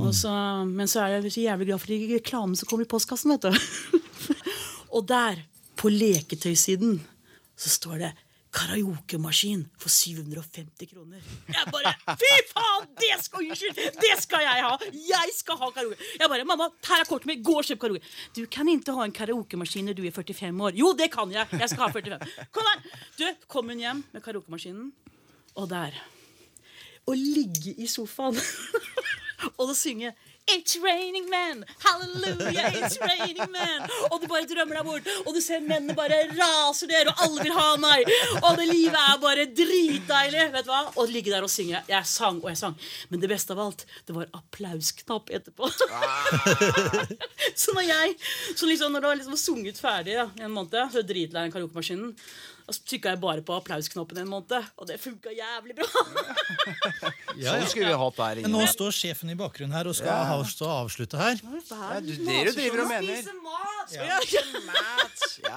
Og 0.00 0.14
så, 0.16 0.32
men 0.70 0.88
så 0.88 1.04
er 1.04 1.18
jeg 1.18 1.34
så 1.36 1.44
jævlig 1.44 1.68
glad 1.68 1.82
for 1.84 2.06
reklamen 2.16 2.56
som 2.56 2.70
kommer 2.70 2.88
i 2.88 2.92
postkassen. 2.96 3.36
vet 3.36 3.44
du. 3.50 4.00
og 4.90 5.06
der, 5.08 5.44
på 5.80 5.88
leketøysiden, 5.88 6.98
så 7.56 7.70
står 7.72 8.02
det 8.02 8.10
karaokemaskin 8.50 9.62
for 9.78 9.92
750 9.94 10.90
kroner. 10.90 11.22
Jeg 11.48 11.70
bare 11.70 11.92
Fy 12.18 12.30
faen! 12.50 12.88
Det 12.98 13.12
skal 13.22 13.44
unnskyld! 13.46 13.78
Det 14.00 14.14
skal 14.24 14.42
jeg 14.42 14.64
ha! 14.66 14.72
Jeg 15.06 15.34
skal 15.36 15.60
ha 15.60 15.68
karaoke! 15.76 16.08
Jeg 16.18 16.30
bare, 16.32 16.46
Mamma, 16.48 16.66
her 16.88 17.04
er 17.04 17.08
kortet 17.08 17.30
mitt. 17.30 17.44
Gå 17.46 17.54
og 17.60 17.68
kjøp 17.68 17.82
karaoke. 17.84 18.14
Du 18.36 18.42
kan 18.50 18.68
ikke 18.72 18.96
ha 18.96 19.06
en 19.06 19.14
karaokemaskin 19.14 19.86
når 19.90 19.98
du 20.00 20.02
er 20.08 20.16
45 20.16 20.66
år. 20.66 20.78
Jo, 20.82 20.90
det 20.98 21.10
kan 21.14 21.30
jeg. 21.34 21.46
Jeg 21.62 21.70
skal 21.72 21.86
ha 21.86 21.92
45. 21.94 22.48
Kom 22.56 22.72
her. 22.72 23.04
Du, 23.20 23.26
kom 23.46 23.70
hun 23.70 23.84
hjem 23.84 24.02
med 24.10 24.24
karaokemaskinen, 24.26 24.90
og 25.54 25.70
der 25.70 25.94
å 27.08 27.14
ligge 27.16 27.72
i 27.80 27.86
sofaen 27.90 28.36
og 29.58 29.70
så 29.70 29.74
synge 29.78 30.12
It's 30.52 30.76
raining 30.82 31.28
men! 31.30 31.64
Hallelujah, 31.84 32.70
it's 32.74 32.98
raining 33.00 33.50
men! 33.52 33.84
Og 34.10 34.20
du 34.22 34.26
bare 34.30 34.48
drømmer 34.50 34.80
deg 34.80 34.88
bort, 34.88 35.10
og 35.24 35.36
du 35.36 35.40
ser 35.44 35.62
mennene 35.62 35.94
bare 35.98 36.18
raser 36.32 36.90
ned, 36.90 37.10
og 37.12 37.22
alle 37.26 37.46
vil 37.46 37.54
ha 37.54 37.68
meg! 37.82 38.10
Og 38.40 38.58
det 38.58 38.66
livet 38.70 38.98
er 38.98 39.20
bare 39.22 39.46
dritdeilig! 39.46 40.46
Vet 40.56 40.66
du 40.66 40.72
hva? 40.72 40.82
Og 40.96 41.12
ligge 41.12 41.32
der 41.32 41.46
og 41.46 41.52
synge. 41.52 41.82
Jeg 41.90 42.10
sang 42.10 42.40
og 42.42 42.50
jeg 42.50 42.60
sang. 42.60 42.76
Men 43.12 43.22
det 43.22 43.30
beste 43.30 43.54
av 43.54 43.62
alt, 43.66 43.86
det 44.08 44.16
var 44.16 44.30
applausknapp 44.40 45.30
etterpå. 45.38 45.70
så 47.62 47.76
når 47.76 47.86
jeg 47.86 48.14
så 48.56 48.66
liksom, 48.66 48.92
Når 48.92 49.00
det 49.00 49.08
var 49.10 49.18
liksom 49.20 49.38
sunget 49.38 49.78
ferdig 49.80 50.16
i 50.18 50.22
en 50.44 50.54
måned, 50.54 50.80
så 50.92 51.04
dritlei 51.06 51.46
den 51.46 51.54
karaokemaskinen, 51.54 52.14
og 52.70 52.76
så 52.76 52.84
trykka 52.86 53.10
jeg 53.16 53.18
bare 53.18 53.42
på 53.42 53.54
applausknappen 53.58 54.20
en 54.22 54.28
måned, 54.30 54.66
og 54.78 54.86
det 54.86 55.00
funka 55.02 55.32
jævlig 55.34 55.74
bra. 55.80 55.88
Sånn 57.40 57.64
skulle 57.66 57.88
vi 57.88 57.96
hatt 57.98 58.18
der 58.20 58.42
Men 58.44 58.54
nå 58.54 58.62
står 58.70 58.94
sjefen 58.94 59.32
i 59.32 59.36
bakgrunnen 59.38 59.74
her 59.74 59.90
og 59.90 59.96
skal 59.98 60.38
å 60.38 60.70
avslutte 60.84 61.18
her. 61.18 61.40
Ja, 61.42 61.98
du, 62.04 62.12
dere 62.22 62.52
driver 62.54 62.84
og 62.84 62.92
mener. 62.92 63.26
Ja, 63.90 64.20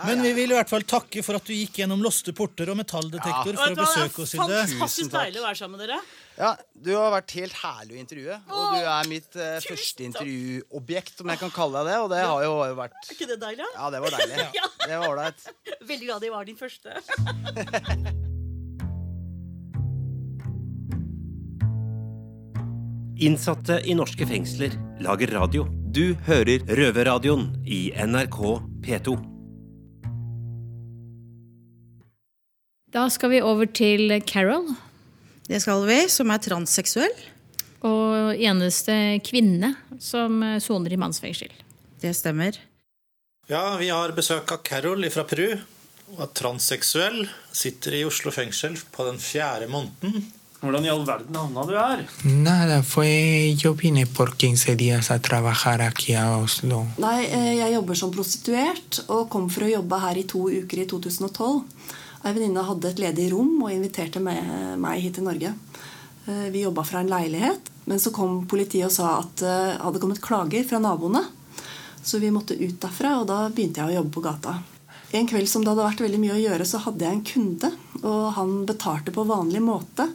Men 0.07 0.17
ja. 0.17 0.23
vi 0.25 0.31
vil 0.39 0.53
i 0.53 0.57
hvert 0.57 0.71
fall 0.71 0.85
takke 0.89 1.21
for 1.25 1.37
at 1.37 1.45
du 1.45 1.53
gikk 1.53 1.83
gjennom 1.83 2.01
låste 2.01 2.33
porter 2.33 2.71
og 2.73 2.79
metalldetektor 2.79 3.59
for 3.59 3.75
å 3.75 3.77
besøke 3.77 4.25
oss, 4.25 4.33
Det 4.33 4.41
Fantastisk 4.41 5.13
deilig 5.13 5.41
å 5.41 5.45
være 5.45 5.59
sammen 5.59 5.77
med 5.77 5.85
dere. 5.85 5.99
ja, 6.39 6.51
Du 6.73 6.91
har 6.95 7.11
vært 7.13 7.35
helt 7.37 7.57
herlig 7.61 7.97
å 7.97 8.01
intervjue. 8.01 8.39
Og 8.49 8.73
du 8.73 8.89
er 8.95 9.11
mitt 9.11 9.37
eh, 9.37 9.59
første 9.67 10.07
intervjuobjekt, 10.07 11.21
om 11.21 11.33
jeg 11.33 11.43
kan 11.43 11.53
kalle 11.53 11.83
deg 11.83 11.91
det. 11.91 11.99
Og 12.01 12.09
det 12.15 12.23
har 12.25 12.45
jo 12.47 12.53
vært 12.79 12.97
Er 13.03 13.17
ikke 13.17 13.29
det 13.35 13.39
deilig? 13.43 13.69
Ja, 13.75 13.91
det 13.93 14.03
var 14.07 14.17
deilig. 14.17 14.49
Ja. 14.63 14.69
Det 14.83 14.97
var 14.99 15.13
ålreit. 15.13 15.45
Veldig 15.83 16.07
glad 16.07 16.23
jeg 16.23 16.31
var 16.31 16.45
din 16.47 16.57
første. 16.59 16.89
Innsatte 23.23 23.77
i 23.87 23.93
norske 23.95 24.25
fengsler 24.27 24.73
lager 25.03 25.31
radio. 25.37 25.67
Du 25.93 26.15
hører 26.25 26.63
Røverradioen 26.65 27.51
i 27.63 27.93
NRK 27.93 28.39
P2. 28.83 29.13
Da 32.93 33.05
skal 33.13 33.31
vi 33.31 33.41
over 33.41 33.69
til 33.69 34.11
Carol. 34.27 34.73
Det 35.47 35.61
skal 35.63 35.85
vi, 35.87 36.01
som 36.09 36.33
er 36.33 36.41
transseksuell. 36.43 37.15
Og 37.83 38.35
eneste 38.39 39.19
kvinne 39.25 39.73
som 40.01 40.41
soner 40.63 40.93
i 40.95 40.99
mannsfengsel. 40.99 41.51
Det 42.01 42.11
stemmer. 42.17 42.57
Ja, 43.51 43.75
vi 43.79 43.89
har 43.91 44.13
besøk 44.15 44.51
av 44.55 44.61
Carol 44.67 45.03
fra 45.11 45.25
Peru. 45.27 45.49
Og 46.13 46.21
er 46.21 46.31
transseksuell. 46.37 47.23
Sitter 47.53 47.95
i 47.97 48.05
Oslo 48.05 48.31
fengsel 48.33 48.75
på 48.93 49.05
den 49.07 49.19
fjerde 49.21 49.69
måneden. 49.71 50.27
Hvordan 50.63 50.85
i 50.85 50.91
all 50.93 51.01
verden 51.03 51.35
havna 51.35 51.63
du 51.67 51.73
her? 51.75 52.03
Nada, 52.23 52.77
fue 52.87 53.09
yo 53.59 53.73
vine 53.75 54.05
por 54.07 54.31
15 54.39 54.77
días 54.79 55.09
a 55.11 55.17
trabajar 55.19 55.81
aquí 55.81 56.13
a 56.15 56.37
Oslo. 56.37 56.85
Nei, 57.03 57.25
eh, 57.25 57.49
jeg 57.57 57.73
jobber 57.73 57.99
som 57.99 58.13
prostituert 58.13 59.01
og 59.09 59.27
kom 59.33 59.49
for 59.51 59.65
å 59.65 59.71
jobbe 59.73 59.99
her 59.99 60.21
i 60.21 60.23
to 60.23 60.45
uker 60.53 60.83
i 60.85 60.87
2012. 60.87 61.65
Ei 62.23 62.31
venninne 62.31 62.63
hadde 62.63 62.93
et 62.93 63.01
ledig 63.03 63.27
rom 63.33 63.57
og 63.65 63.73
inviterte 63.73 64.21
med 64.23 64.79
meg 64.79 65.01
hit 65.03 65.15
til 65.19 65.27
Norge. 65.27 65.51
Eh, 66.27 66.49
Vi 66.53 66.63
jobba 66.63 66.83
fra 66.87 67.01
en 67.01 67.09
leilighet, 67.11 67.59
men 67.85 67.99
så 67.99 68.13
kom 68.15 68.45
politiet 68.47 68.85
og 68.85 68.91
sa 68.91 69.17
at 69.19 69.35
det 69.43 69.81
hadde 69.81 69.99
kommet 69.99 70.21
klager 70.21 70.63
fra 70.63 70.79
naboene. 70.79 71.25
Så 72.03 72.19
vi 72.19 72.31
måtte 72.31 72.55
ut 72.55 72.79
derfra, 72.79 73.19
og 73.19 73.27
da 73.27 73.49
begynte 73.49 73.81
jeg 73.81 73.91
å 73.91 73.97
jobbe 73.99 74.11
på 74.13 74.23
gata. 74.23 74.61
En 75.13 75.27
kveld 75.29 75.49
som 75.49 75.61
det 75.61 75.69
hadde 75.69 75.85
vært 75.85 76.01
veldig 76.01 76.19
mye 76.23 76.35
å 76.35 76.41
gjøre, 76.41 76.65
så 76.65 76.79
hadde 76.87 77.05
jeg 77.05 77.17
en 77.19 77.25
kunde, 77.29 77.69
og 78.01 78.21
han 78.37 78.53
betalte 78.65 79.13
på 79.13 79.25
vanlig 79.29 79.61
måte. 79.61 80.07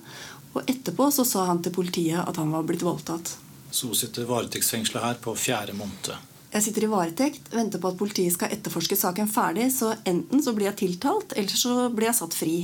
Og 0.56 0.64
etterpå 0.66 1.06
så 1.14 1.22
sa 1.28 1.44
han 1.46 1.60
til 1.62 1.74
politiet 1.76 2.18
at 2.24 2.40
han 2.40 2.50
var 2.50 2.64
blitt 2.66 2.82
voldtatt. 2.82 3.36
Så 3.70 3.90
hun 3.92 3.98
sitter 3.98 4.26
varetektsfengsla 4.26 5.04
her 5.04 5.20
på 5.22 5.36
fjerde 5.38 5.76
måned. 5.78 6.16
Jeg 6.48 6.64
sitter 6.64 6.86
i 6.86 6.90
varetekt, 6.90 7.50
venter 7.52 7.78
på 7.82 7.92
at 7.92 7.98
politiet 8.00 8.34
skal 8.34 8.50
etterforske 8.56 8.96
saken 8.96 9.28
ferdig, 9.30 9.68
så 9.74 9.92
enten 10.08 10.42
så 10.42 10.54
blir 10.56 10.70
jeg 10.70 10.80
tiltalt, 10.82 11.36
eller 11.36 11.60
så 11.62 11.76
blir 11.92 12.08
jeg 12.08 12.18
satt 12.22 12.34
fri. 12.34 12.56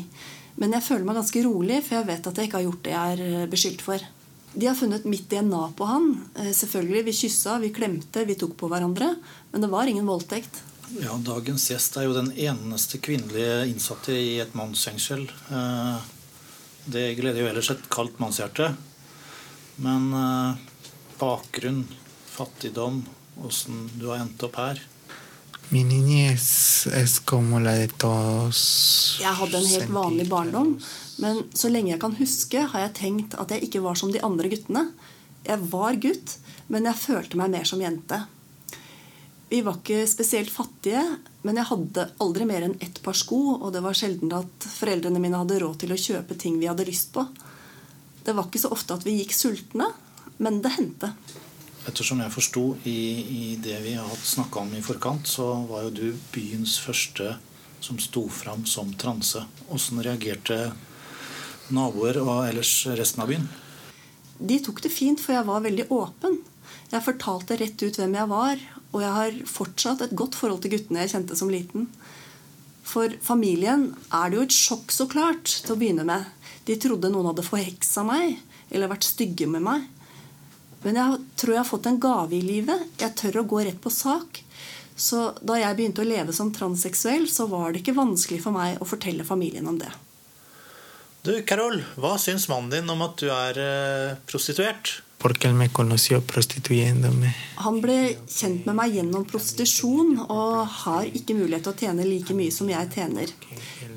Men 0.56 0.74
jeg 0.74 0.86
føler 0.88 1.04
meg 1.06 1.20
ganske 1.20 1.42
rolig, 1.44 1.80
for 1.84 1.98
jeg 2.00 2.08
vet 2.08 2.28
at 2.30 2.40
jeg 2.40 2.48
ikke 2.48 2.60
har 2.62 2.66
gjort 2.66 2.84
det 2.86 2.94
jeg 2.94 3.14
er 3.14 3.24
eh, 3.28 3.48
beskyldt 3.52 3.84
for. 3.84 4.06
De 4.54 4.68
har 4.70 4.78
funnet 4.78 5.06
mitt 5.10 5.26
DNA 5.30 5.62
på 5.76 5.86
han. 5.90 6.12
Eh, 6.40 6.50
Selvfølgelig, 6.56 7.04
Vi 7.10 7.16
kyssa, 7.20 7.58
vi 7.62 7.72
klemte, 7.74 8.24
vi 8.24 8.36
tok 8.38 8.56
på 8.56 8.70
hverandre. 8.72 9.12
Men 9.52 9.66
det 9.66 9.70
var 9.70 9.90
ingen 9.90 10.06
voldtekt. 10.08 10.62
Ja, 11.00 11.16
Dagens 11.24 11.70
gjest 11.70 11.96
er 11.96 12.04
jo 12.08 12.14
den 12.16 12.30
eneste 12.36 12.98
kvinnelige 13.02 13.64
innsatte 13.70 14.12
i 14.12 14.38
et 14.42 14.54
mannsfengsel. 14.54 15.26
Eh, 15.50 16.10
Det 16.86 17.14
gleder 17.16 17.40
jo 17.40 17.48
ellers 17.48 17.70
et 17.72 17.86
kaldt 17.88 18.18
mannshjerte. 18.20 18.74
Men 19.80 20.10
eh, 20.12 20.58
bakgrunn, 21.18 21.86
fattigdom, 22.28 23.04
åssen 23.40 23.86
du 23.96 24.10
har 24.10 24.20
endt 24.20 24.42
opp 24.44 24.58
her 24.60 24.82
Mi 25.72 25.80
niñez 25.82 26.86
es 26.92 27.18
como 27.24 27.58
la 27.58 27.72
de 27.72 27.88
todos. 27.88 29.16
Jeg 29.20 29.32
hadde 29.32 29.58
en 29.58 29.66
helt 29.66 29.90
vanlig 29.90 30.28
barndom, 30.28 30.74
men 31.18 31.40
så 31.56 31.70
lenge 31.72 31.94
jeg 31.94 32.00
kan 32.02 32.14
huske, 32.18 32.66
har 32.68 32.84
jeg 32.84 32.94
tenkt 32.98 33.34
at 33.40 33.50
jeg 33.50 33.64
ikke 33.66 33.82
var 33.82 33.96
som 33.98 34.12
de 34.12 34.20
andre 34.22 34.50
guttene. 34.52 34.84
Jeg 35.48 35.58
var 35.72 35.96
gutt, 35.96 36.36
men 36.68 36.84
jeg 36.84 37.00
følte 37.00 37.40
meg 37.40 37.50
mer 37.56 37.64
som 37.68 37.80
jente. 37.82 38.20
Vi 39.54 39.60
var 39.62 39.76
ikke 39.78 40.00
spesielt 40.10 40.50
fattige, 40.50 40.98
men 41.46 41.60
jeg 41.60 41.68
hadde 41.68 42.08
aldri 42.24 42.46
mer 42.48 42.64
enn 42.66 42.72
ett 42.82 42.96
par 43.04 43.14
sko, 43.14 43.36
og 43.54 43.68
det 43.70 43.84
var 43.84 43.94
sjelden 43.94 44.32
at 44.34 44.66
foreldrene 44.66 45.20
mine 45.22 45.38
hadde 45.38 45.60
råd 45.62 45.76
til 45.78 45.94
å 45.94 45.98
kjøpe 46.00 46.34
ting 46.42 46.56
vi 46.58 46.66
hadde 46.66 46.86
lyst 46.88 47.12
på. 47.14 47.22
Det 48.26 48.34
var 48.34 48.48
ikke 48.48 48.64
så 48.64 48.72
ofte 48.74 48.96
at 48.96 49.06
vi 49.06 49.14
gikk 49.20 49.36
sultne, 49.36 49.86
men 50.42 50.58
det 50.64 50.72
hendte. 50.74 51.12
Ettersom 51.86 52.24
jeg 52.24 52.34
forsto 52.34 52.64
i, 52.82 52.98
i 53.22 53.44
det 53.62 53.78
vi 53.84 53.94
har 53.94 54.26
snakka 54.26 54.64
om 54.64 54.74
i 54.74 54.82
forkant, 54.82 55.30
så 55.30 55.46
var 55.70 55.86
jo 55.86 55.94
du 56.00 56.26
byens 56.34 56.74
første 56.82 57.36
som 57.78 58.02
sto 58.02 58.26
fram 58.26 58.66
som 58.66 58.90
transe. 58.98 59.44
Åssen 59.70 60.02
reagerte 60.02 60.72
naboer 61.70 62.18
og 62.24 62.48
ellers 62.48 62.74
resten 62.98 63.22
av 63.22 63.30
byen? 63.30 63.46
De 64.34 64.58
tok 64.66 64.82
det 64.82 64.90
fint, 64.90 65.22
for 65.22 65.38
jeg 65.38 65.46
var 65.46 65.62
veldig 65.62 65.92
åpen. 65.94 66.40
Jeg 66.90 67.06
fortalte 67.06 67.62
rett 67.62 67.86
ut 67.86 68.02
hvem 68.02 68.18
jeg 68.18 68.34
var, 68.34 68.70
og 68.94 69.02
jeg 69.02 69.14
har 69.16 69.38
fortsatt 69.50 70.04
et 70.04 70.14
godt 70.14 70.36
forhold 70.38 70.62
til 70.62 70.76
guttene 70.76 71.02
jeg 71.02 71.16
kjente 71.16 71.38
som 71.38 71.50
liten. 71.50 71.88
For 72.86 73.10
familien 73.24 73.88
er 74.14 74.30
det 74.30 74.38
jo 74.38 74.46
et 74.46 74.54
sjokk, 74.54 74.92
så 74.94 75.08
klart, 75.10 75.50
til 75.50 75.74
å 75.74 75.78
begynne 75.80 76.06
med. 76.06 76.28
De 76.68 76.76
trodde 76.80 77.10
noen 77.10 77.32
hadde 77.32 77.46
forheksa 77.46 78.04
meg, 78.06 78.38
eller 78.70 78.92
vært 78.92 79.08
stygge 79.08 79.48
med 79.50 79.64
meg. 79.66 79.88
Men 80.84 81.00
jeg 81.00 81.20
tror 81.40 81.54
jeg 81.54 81.62
har 81.62 81.68
fått 81.68 81.88
en 81.88 82.00
gave 82.00 82.36
i 82.36 82.44
livet. 82.44 82.86
Jeg 83.00 83.16
tør 83.18 83.40
å 83.40 83.46
gå 83.48 83.62
rett 83.64 83.80
på 83.82 83.92
sak. 83.92 84.42
Så 84.94 85.32
da 85.42 85.56
jeg 85.58 85.74
begynte 85.78 86.04
å 86.04 86.06
leve 86.06 86.34
som 86.36 86.52
transseksuell, 86.54 87.26
så 87.26 87.48
var 87.50 87.72
det 87.72 87.82
ikke 87.82 87.96
vanskelig 87.96 88.42
for 88.44 88.54
meg 88.54 88.78
å 88.78 88.86
fortelle 88.86 89.26
familien 89.26 89.66
om 89.66 89.80
det. 89.80 89.90
Du, 91.24 91.32
Carol, 91.48 91.80
hva 91.96 92.18
syns 92.20 92.46
mannen 92.52 92.70
din 92.70 92.92
om 92.92 93.02
at 93.02 93.16
du 93.18 93.30
er 93.32 93.58
eh, 93.58 94.16
prostituert? 94.28 94.98
Porque 95.18 95.48
él 95.48 95.54
me 95.54 95.70
conoció 95.72 96.20
prostituyéndome. 96.20 97.30
Han 97.64 97.80
ble 97.80 97.96
kjent 98.28 98.66
med 98.66 98.76
meg 98.76 98.96
gjennom 98.98 99.24
prostitusjon 99.24 100.18
og 100.26 100.66
har 100.82 101.08
ikke 101.08 101.36
mulighet 101.38 101.64
til 101.64 101.72
å 101.72 101.78
tjene 101.80 102.04
like 102.04 102.36
mye 102.36 102.52
som 102.52 102.68
jeg 102.68 102.90
tjener. 102.92 103.32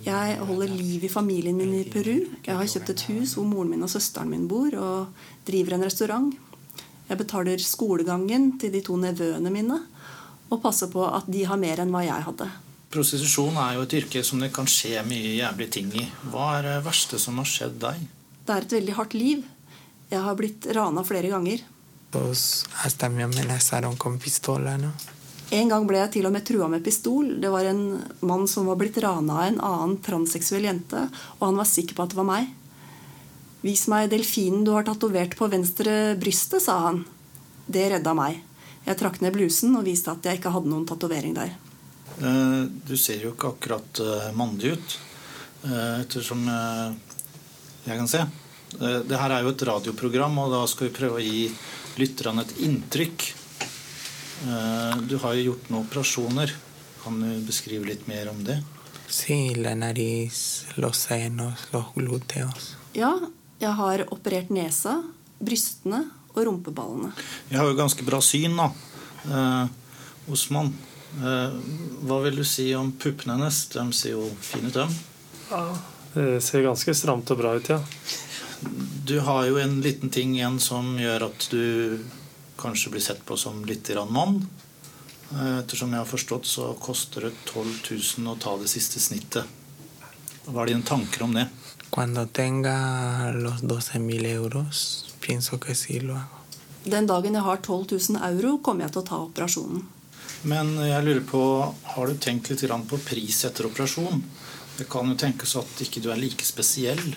Jeg 0.07 0.37
holder 0.39 0.71
liv 0.71 1.03
i 1.03 1.11
familien 1.11 1.57
min 1.57 1.73
i 1.81 1.83
Peru. 1.91 2.15
Jeg 2.45 2.55
har 2.55 2.69
kjøpt 2.71 2.93
et 2.93 3.03
hus 3.09 3.35
hvor 3.35 3.49
moren 3.49 3.73
min 3.73 3.83
og 3.83 3.91
søsteren 3.91 4.31
min 4.31 4.47
bor, 4.47 4.71
og 4.71 5.43
driver 5.49 5.75
en 5.75 5.83
restaurant. 5.83 6.29
Jeg 7.09 7.19
betaler 7.19 7.59
skolegangen 7.63 8.53
til 8.61 8.71
de 8.71 8.83
to 8.83 8.95
nevøene 8.99 9.51
mine 9.51 9.81
og 10.47 10.61
passer 10.63 10.87
på 10.91 11.03
at 11.07 11.27
de 11.27 11.43
har 11.47 11.59
mer 11.59 11.81
enn 11.83 11.91
hva 11.91 12.05
jeg 12.05 12.23
hadde. 12.23 12.47
Prostitusjon 12.91 13.57
er 13.59 13.75
jo 13.75 13.83
et 13.83 13.95
yrke 13.99 14.23
som 14.23 14.39
det 14.39 14.53
kan 14.55 14.67
skje 14.71 15.01
mye 15.07 15.35
jævlige 15.41 15.73
ting 15.75 15.91
i. 15.99 16.05
Hva 16.31 16.53
er 16.57 16.67
det 16.69 16.75
verste 16.85 17.19
som 17.19 17.39
har 17.41 17.47
skjedd 17.51 17.75
deg? 17.83 18.05
Det 18.47 18.55
er 18.55 18.63
et 18.63 18.75
veldig 18.77 18.95
hardt 18.95 19.15
liv. 19.17 19.43
Jeg 20.09 20.23
har 20.23 20.35
blitt 20.39 20.67
rana 20.75 21.03
flere 21.03 21.29
ganger. 21.33 21.63
Pues 22.11 22.65
hasta 22.83 23.09
me 23.09 23.23
amenazaron 23.23 23.97
con 23.97 24.17
pistola, 24.19 24.77
¿no? 24.77 24.91
En 25.51 25.69
gang 25.71 25.85
ble 25.87 25.99
jeg 26.01 26.11
til 26.17 26.25
og 26.27 26.33
med 26.35 26.43
trua 26.47 26.67
med 26.67 26.83
pistol. 26.83 27.29
Det 27.39 27.49
var 27.51 27.67
en 27.69 27.99
mann 28.27 28.47
som 28.51 28.67
var 28.67 28.75
blitt 28.79 28.97
rana 29.03 29.41
av 29.41 29.45
en 29.47 29.59
annen 29.63 29.97
transseksuell 30.03 30.67
jente, 30.67 31.05
og 31.39 31.45
han 31.45 31.59
var 31.59 31.69
sikker 31.69 31.95
på 31.95 32.03
at 32.03 32.11
det 32.11 32.19
var 32.19 32.27
meg. 32.27 32.49
Vis 33.63 33.85
meg 33.91 34.09
delfinen 34.11 34.65
du 34.67 34.73
har 34.75 34.83
tatovert 34.87 35.37
på 35.39 35.47
venstre 35.51 36.17
brystet, 36.19 36.63
sa 36.63 36.77
han. 36.89 37.05
Det 37.67 37.85
redda 37.93 38.13
meg. 38.15 38.41
Jeg 38.87 38.99
trakk 38.99 39.21
ned 39.23 39.35
blusen 39.35 39.75
og 39.75 39.87
viste 39.87 40.11
at 40.11 40.27
jeg 40.27 40.39
ikke 40.39 40.51
hadde 40.55 40.71
noen 40.71 40.87
tatovering 40.87 41.35
der. 41.35 41.55
Eh, 42.19 42.63
Du 42.87 42.95
ser 42.97 43.23
jo 43.23 43.33
ikke 43.33 43.53
akkurat 43.55 43.99
eh, 44.03 44.31
mandig 44.35 44.75
ut, 44.75 44.99
eh, 45.63 46.01
ettersom 46.03 46.43
jeg 46.47 47.97
kan 47.97 48.07
se. 48.07 48.25
Eh, 48.81 48.99
Det 49.07 49.17
her 49.19 49.31
er 49.31 49.43
jo 49.43 49.49
et 49.55 49.63
radioprogram, 49.67 50.37
og 50.43 50.51
da 50.53 50.61
skal 50.67 50.87
vi 50.89 50.95
prøve 50.97 51.19
å 51.19 51.23
gi 51.23 51.47
lytterne 51.97 52.41
et 52.45 52.55
inntrykk. 52.67 53.27
Eh, 54.47 54.97
Du 55.07 55.17
har 55.17 55.33
jo 55.35 55.51
gjort 55.53 55.69
noen 55.69 55.85
operasjoner. 55.87 56.53
Kan 57.03 57.19
du 57.21 57.45
beskrive 57.47 57.85
litt 57.85 58.07
mer 58.07 58.29
om 58.29 58.43
det? 58.43 58.61
Sí, 59.07 59.55
la 59.55 59.73
nariz, 59.75 60.65
los 60.75 60.97
senos, 61.07 61.67
los 61.73 61.85
glúteos. 61.95 62.75
Ja, 62.93 63.15
Jeg 63.59 63.73
har 63.73 64.03
operert 64.13 64.51
nesa, 64.53 65.01
brystene 65.41 66.03
og 66.35 66.43
rumpeballene. 66.45 67.09
Jeg 67.49 67.57
har 67.57 67.65
jo 67.65 67.73
ganske 67.79 68.05
bra 68.05 68.19
syn, 68.21 68.55
da. 68.55 68.67
Eh, 69.25 69.67
Osman, 70.29 70.73
eh, 71.17 71.55
hva 72.05 72.19
vil 72.21 72.35
du 72.35 72.43
si 72.43 72.67
om 72.75 72.91
puppene 72.91 73.33
hennes? 73.33 73.65
De 73.73 73.91
ser 73.93 74.11
jo 74.11 74.29
fine 74.41 74.67
ut, 74.67 74.73
dem. 74.73 74.93
Ja, 75.49 75.63
det 76.13 76.43
ser 76.43 76.61
ganske 76.67 76.93
stramt 76.93 77.31
og 77.31 77.37
bra 77.39 77.55
ut, 77.55 77.67
ja. 77.67 77.79
Du 79.07 79.19
har 79.19 79.45
jo 79.45 79.59
en 79.61 79.81
liten 79.81 80.09
ting 80.09 80.35
igjen 80.35 80.59
som 80.59 80.95
gjør 80.99 81.27
at 81.29 81.49
du 81.51 81.99
kanskje 82.57 82.91
blir 82.91 83.03
sett 83.05 83.21
på 83.25 83.37
som 83.37 83.61
litt 83.65 83.89
mann. 84.09 84.47
Eh, 85.31 85.59
Ettersom 85.59 85.93
jeg 85.93 86.01
har 86.01 86.09
forstått, 86.09 86.45
så 86.45 86.73
koster 86.81 87.27
det 87.27 87.33
12 87.45 87.67
000 88.17 88.31
å 88.33 88.37
ta 88.39 88.57
det 88.57 88.69
siste 88.71 88.99
snittet. 88.99 89.45
Hva 90.47 90.63
er 90.63 90.73
dine 90.73 90.87
tanker 90.87 91.23
om 91.23 91.33
det? 91.35 91.47
Cuando 91.91 92.25
tenga 92.25 93.31
los 93.31 93.61
12 93.61 93.99
mil 93.99 94.25
euros, 94.25 95.05
pienso 95.19 95.59
que 95.59 95.75
sí 95.75 95.99
lo 95.99 96.13
hago. 96.15 96.33
Den 96.83 97.07
dagen 97.07 97.35
jeg 97.35 97.43
har 97.43 97.57
12 97.57 97.85
000 97.91 98.23
euro, 98.31 98.57
kommer 98.63 98.85
jeg 98.85 98.95
til 98.95 99.01
å 99.01 99.07
ta 99.07 99.21
operasjonen. 99.25 99.85
Men 100.47 100.75
jeg 100.79 101.03
lurer 101.03 101.23
på, 101.27 101.41
har 101.83 102.07
du 102.07 102.19
tenkt 102.21 102.49
litt 102.49 102.63
på 102.89 102.99
pris 103.03 103.43
etter 103.45 103.67
operasjon? 103.67 104.23
Det 104.77 104.85
kan 104.89 105.09
jo 105.09 105.17
tenkes 105.17 105.55
at 105.59 105.81
ikke 105.83 106.03
du 106.03 106.11
er 106.13 106.21
like 106.21 106.45
spesiell. 106.45 107.15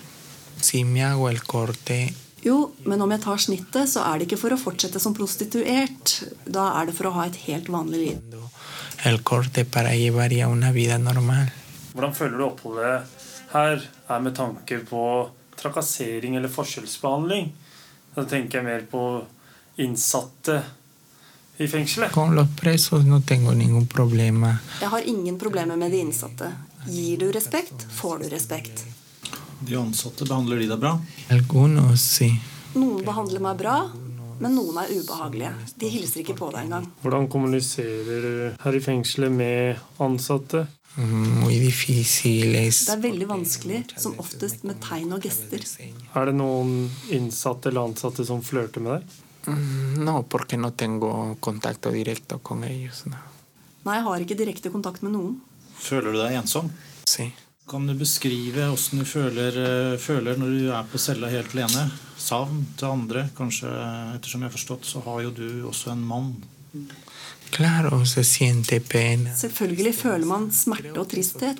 Si 0.61 0.83
me 0.83 1.01
el 1.01 1.41
corte, 1.43 2.13
Jo, 2.41 2.71
men 2.89 3.01
om 3.01 3.11
jeg 3.13 3.21
tar 3.21 3.37
snittet, 3.37 3.89
så 3.89 4.01
er 4.01 4.17
det 4.17 4.25
ikke 4.25 4.39
for 4.41 4.53
å 4.55 4.57
fortsette 4.57 4.99
som 4.99 5.13
prostituert. 5.13 6.23
Da 6.49 6.71
er 6.79 6.87
det 6.89 6.95
for 6.97 7.09
å 7.11 7.13
ha 7.19 7.27
et 7.29 7.37
helt 7.45 7.69
vanlig 7.69 7.99
liv. 7.99 8.37
el 9.03 9.21
corte 9.23 9.65
para 9.65 9.93
llevar 9.95 10.33
ya 10.33 10.47
una 10.47 10.71
vida 10.71 10.97
normal. 10.97 11.49
Hvordan 11.93 12.13
føler 12.15 12.37
du 12.37 12.43
oppholdet 12.45 13.01
her 13.53 13.81
er 14.07 14.19
med 14.19 14.35
tanker 14.35 14.83
på 14.89 15.29
trakassering 15.57 16.35
eller 16.35 16.49
forskjellsbehandling? 16.49 17.51
Da 18.15 18.25
tenker 18.25 18.59
jeg 18.59 18.65
mer 18.65 18.85
på 18.91 19.23
innsatte 19.77 20.61
i 21.57 21.67
fengselet. 21.67 22.11
Con 22.11 22.35
los 22.35 22.47
presos 22.61 23.05
no 23.05 23.21
tengo 23.21 23.51
ningún 23.53 23.87
problema. 23.87 24.57
Jeg 24.81 24.89
har 24.89 25.01
ingen 25.01 25.39
problemer 25.39 25.75
med 25.75 25.91
de 25.91 25.97
innsatte. 25.97 26.53
Gir 26.87 27.17
du 27.17 27.31
respekt, 27.31 27.85
får 27.91 28.19
du 28.19 28.29
respekt. 28.29 28.85
De 29.61 29.75
ansatte 29.77 30.25
behandler 30.25 30.59
de 30.63 30.67
deg 30.71 30.79
bra? 30.81 30.95
Noen 32.73 33.03
behandler 33.05 33.43
meg 33.43 33.57
bra, 33.59 33.75
men 34.41 34.55
noen 34.55 34.77
er 34.81 34.89
ubehagelige. 34.95 35.51
De 35.77 35.89
hilser 35.91 36.23
ikke 36.23 36.37
på 36.39 36.47
deg 36.53 36.65
engang. 36.65 36.87
Hvordan 37.03 37.27
kommuniserer 37.31 38.21
du 38.25 38.63
her 38.63 38.77
i 38.77 38.81
fengselet 38.83 39.31
med 39.35 39.81
ansatte? 40.01 40.65
Det 40.95 41.03
er 42.91 43.01
veldig 43.03 43.27
vanskelig, 43.29 43.83
som 44.01 44.17
oftest 44.19 44.65
med 44.67 44.81
tegn 44.83 45.13
og 45.15 45.23
gester. 45.23 45.63
Er 46.19 46.25
det 46.27 46.35
noen 46.35 46.89
innsatte 47.15 47.69
eller 47.71 47.87
ansatte 47.91 48.25
som 48.27 48.41
flørter 48.43 48.83
med 48.83 48.97
deg? 48.97 49.19
Mm, 49.47 50.03
No, 50.05 50.21
porque 50.23 50.57
no 50.57 50.71
tengo 50.71 51.37
contacto 51.39 51.91
directo 51.91 52.39
con 52.39 52.63
ellos. 52.63 53.05
No. 53.05 53.17
Nei, 53.85 53.95
jeg 53.97 54.03
har 54.05 54.19
ikke 54.25 54.37
direkte 54.37 54.69
kontakt 54.73 55.01
med 55.05 55.13
noen. 55.15 55.39
Føler 55.81 56.11
du 56.13 56.19
deg 56.19 56.35
ensom? 56.41 56.69
Sí. 57.09 57.31
Kan 57.69 57.85
du 57.87 57.93
beskrive 57.95 58.69
åssen 58.73 58.99
du 58.99 59.05
føler, 59.05 59.57
eh, 59.61 59.97
føler 60.01 60.39
når 60.39 60.55
du 60.57 60.71
er 60.71 60.87
på 60.91 60.99
cella 60.99 61.29
helt 61.31 61.53
alene? 61.55 61.85
Savn 62.17 62.65
til 62.77 62.87
andre? 62.89 63.27
Kanskje, 63.37 63.69
ettersom 64.15 64.41
jeg 64.41 64.49
har 64.49 64.57
forstått, 64.57 64.85
så 64.85 65.03
har 65.05 65.21
jo 65.27 65.31
du 65.31 65.47
også 65.69 65.93
en 65.93 66.03
mann. 66.05 66.33
Claro, 67.51 68.05
se 68.05 68.23
siente 68.23 68.79
pena. 68.79 69.33
Selvfølgelig 69.35 69.95
føler 69.95 70.25
man 70.27 70.51
smerte 70.55 70.95
og 70.99 71.09
tristhet. 71.11 71.59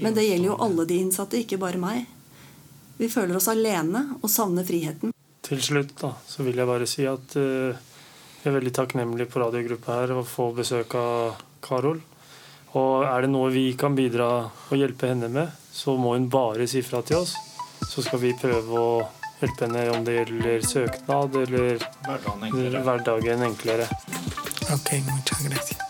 Men 0.00 0.14
det 0.14 0.26
gjelder 0.26 0.52
jo 0.52 0.58
alle 0.60 0.86
de 0.88 0.98
innsatte, 1.00 1.40
ikke 1.40 1.60
bare 1.60 1.80
meg. 1.80 2.04
Vi 3.00 3.08
føler 3.08 3.36
oss 3.38 3.48
alene 3.48 4.02
og 4.20 4.28
savner 4.28 4.66
friheten. 4.68 5.14
Til 5.46 5.62
slutt 5.64 5.94
da, 6.02 6.12
så 6.28 6.44
vil 6.44 6.60
jeg 6.60 6.68
bare 6.68 6.88
si 6.88 7.06
at 7.08 7.36
uh, 7.40 7.72
jeg 8.42 8.50
er 8.50 8.56
veldig 8.58 8.72
takknemlig 8.76 9.26
på 9.32 9.40
radiogruppa 9.40 10.02
her 10.02 10.12
å 10.16 10.24
få 10.24 10.50
besøk 10.56 10.94
av 11.00 11.40
Karol. 11.64 12.02
Og 12.78 13.02
er 13.02 13.24
det 13.24 13.30
noe 13.32 13.50
vi 13.50 13.72
kan 13.78 13.96
bidra 13.98 14.28
og 14.46 14.76
hjelpe 14.78 15.10
henne 15.10 15.30
med, 15.32 15.50
så 15.74 15.96
må 15.98 16.14
hun 16.14 16.28
bare 16.30 16.68
si 16.70 16.82
fra 16.86 17.02
til 17.02 17.22
oss. 17.24 17.34
Så 17.90 18.04
skal 18.06 18.22
vi 18.22 18.30
prøve 18.38 18.78
å 18.78 18.90
hjelpe 19.40 19.66
henne 19.66 19.86
om 19.90 20.04
det 20.06 20.18
gjelder 20.20 20.66
søknad 20.66 21.34
eller 21.42 21.82
Hverdagen 22.06 22.44
enklere. 22.46 22.82
hverdagen 22.86 23.42
enklere. 23.48 23.88
Ok, 24.70 24.92
muchas 25.08 25.46
gracias. 25.48 25.86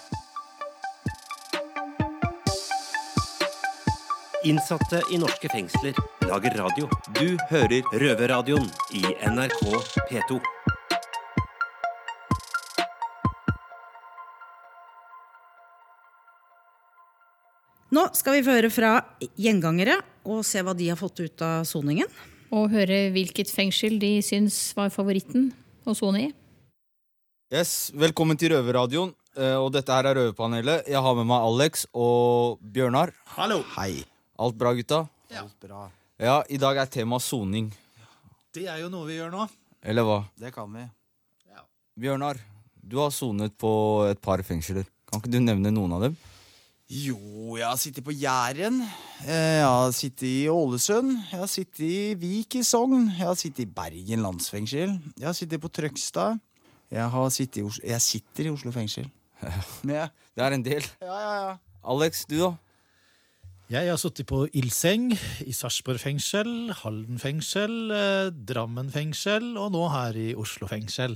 Innsatte 4.44 5.02
i 5.12 5.18
norske 5.20 5.48
fengsler 5.52 5.92
lager 6.24 6.56
radio. 6.56 6.88
Du 7.12 7.36
hører 7.50 7.82
Røverradioen 7.92 8.70
i 8.96 9.04
NRK 9.28 9.66
P2. 10.08 10.40
Nå 17.90 18.04
skal 18.14 18.36
vi 18.38 18.42
få 18.46 18.54
høre 18.54 18.70
fra 18.70 18.90
gjengangere 19.40 19.96
og 20.30 20.44
se 20.46 20.62
hva 20.62 20.74
de 20.78 20.90
har 20.92 20.98
fått 21.00 21.22
ut 21.24 21.42
av 21.42 21.64
soningen. 21.68 22.06
Og 22.54 22.70
høre 22.72 23.08
hvilket 23.14 23.50
fengsel 23.54 23.98
de 24.02 24.16
syns 24.26 24.58
var 24.78 24.90
favoritten 24.94 25.50
å 25.86 25.94
sone 25.98 26.22
i. 26.26 26.30
Yes, 27.50 27.90
Velkommen 27.94 28.38
til 28.38 28.52
Røverradioen. 28.54 29.12
eh, 29.36 29.56
Og 29.58 29.72
dette 29.72 29.90
her 29.90 30.04
er 30.06 30.14
Røverpanelet. 30.14 30.86
Jeg 30.86 31.02
har 31.02 31.14
med 31.14 31.26
meg 31.26 31.42
Alex 31.46 31.86
og 31.94 32.58
Bjørnar. 32.62 33.12
Hallo! 33.36 33.62
Hei. 33.76 34.04
Alt 34.38 34.56
bra, 34.58 34.72
gutta? 34.74 35.08
Ja. 35.30 35.42
Alt 35.42 35.58
bra. 35.60 35.90
Ja, 36.18 36.42
I 36.48 36.56
dag 36.58 36.76
er 36.76 36.86
tema 36.86 37.18
soning. 37.18 37.72
Det 38.54 38.66
er 38.68 38.78
jo 38.82 38.88
noe 38.88 39.06
vi 39.06 39.16
gjør 39.18 39.30
nå. 39.34 39.48
Eller 39.82 40.02
hva? 40.06 40.24
Det 40.38 40.52
kan 40.54 40.70
vi. 40.72 40.86
Bjørnar, 42.00 42.38
du 42.82 42.96
har 42.98 43.10
sonet 43.10 43.56
på 43.58 44.06
et 44.10 44.20
par 44.22 44.38
fengsler. 44.42 44.86
Kan 45.10 45.20
ikke 45.20 45.30
du 45.32 45.40
nevne 45.40 45.70
noen 45.74 45.92
av 45.92 46.02
dem? 46.06 46.16
Jo, 46.90 47.54
jeg 47.54 47.66
har 47.68 47.78
sittet 47.78 48.02
på 48.04 48.10
Jæren. 48.10 48.80
eh, 49.22 49.60
Jeg 49.60 49.66
har 49.66 49.90
sittet 49.94 50.22
i 50.26 50.48
Ålesund. 50.50 51.12
Jeg 51.30 51.38
har 51.38 51.46
sittet 51.46 51.80
i 51.86 52.14
Vik 52.18 52.54
i 52.58 52.62
Sogn. 52.66 53.06
Jeg 53.16 53.26
har 53.28 53.34
sittet 53.38 53.60
i 53.62 53.66
Bergen 53.66 54.22
landsfengsel. 54.24 54.96
Jeg 55.18 55.26
har 55.26 55.32
sittet 55.32 55.60
på 55.60 55.68
Trøgstad. 55.70 56.40
Jeg 56.90 57.08
har 57.10 57.28
sittet 57.30 57.60
i 57.60 57.62
Oslo 57.62 57.86
Jeg 57.86 58.00
sitter 58.02 58.44
i 58.44 58.50
Oslo 58.50 58.70
fengsel. 58.72 59.06
Ja. 59.86 60.08
Det 60.36 60.42
er 60.44 60.52
en 60.52 60.62
del. 60.64 60.82
ja, 61.00 61.14
ja, 61.20 61.48
ja. 61.48 61.56
Alex, 61.84 62.24
du 62.28 62.36
da? 62.40 62.50
Jeg 63.70 63.86
har 63.88 63.96
sittet 63.96 64.26
på 64.26 64.48
Ildseng, 64.52 65.12
i 65.46 65.52
Sarpsborg 65.54 66.00
fengsel, 66.02 66.72
Halden 66.82 67.18
fengsel, 67.22 67.90
eh, 67.94 68.30
Drammen 68.34 68.90
fengsel 68.90 69.56
og 69.56 69.70
nå 69.72 69.86
her 69.92 70.16
i 70.18 70.34
Oslo 70.34 70.66
fengsel. 70.66 71.14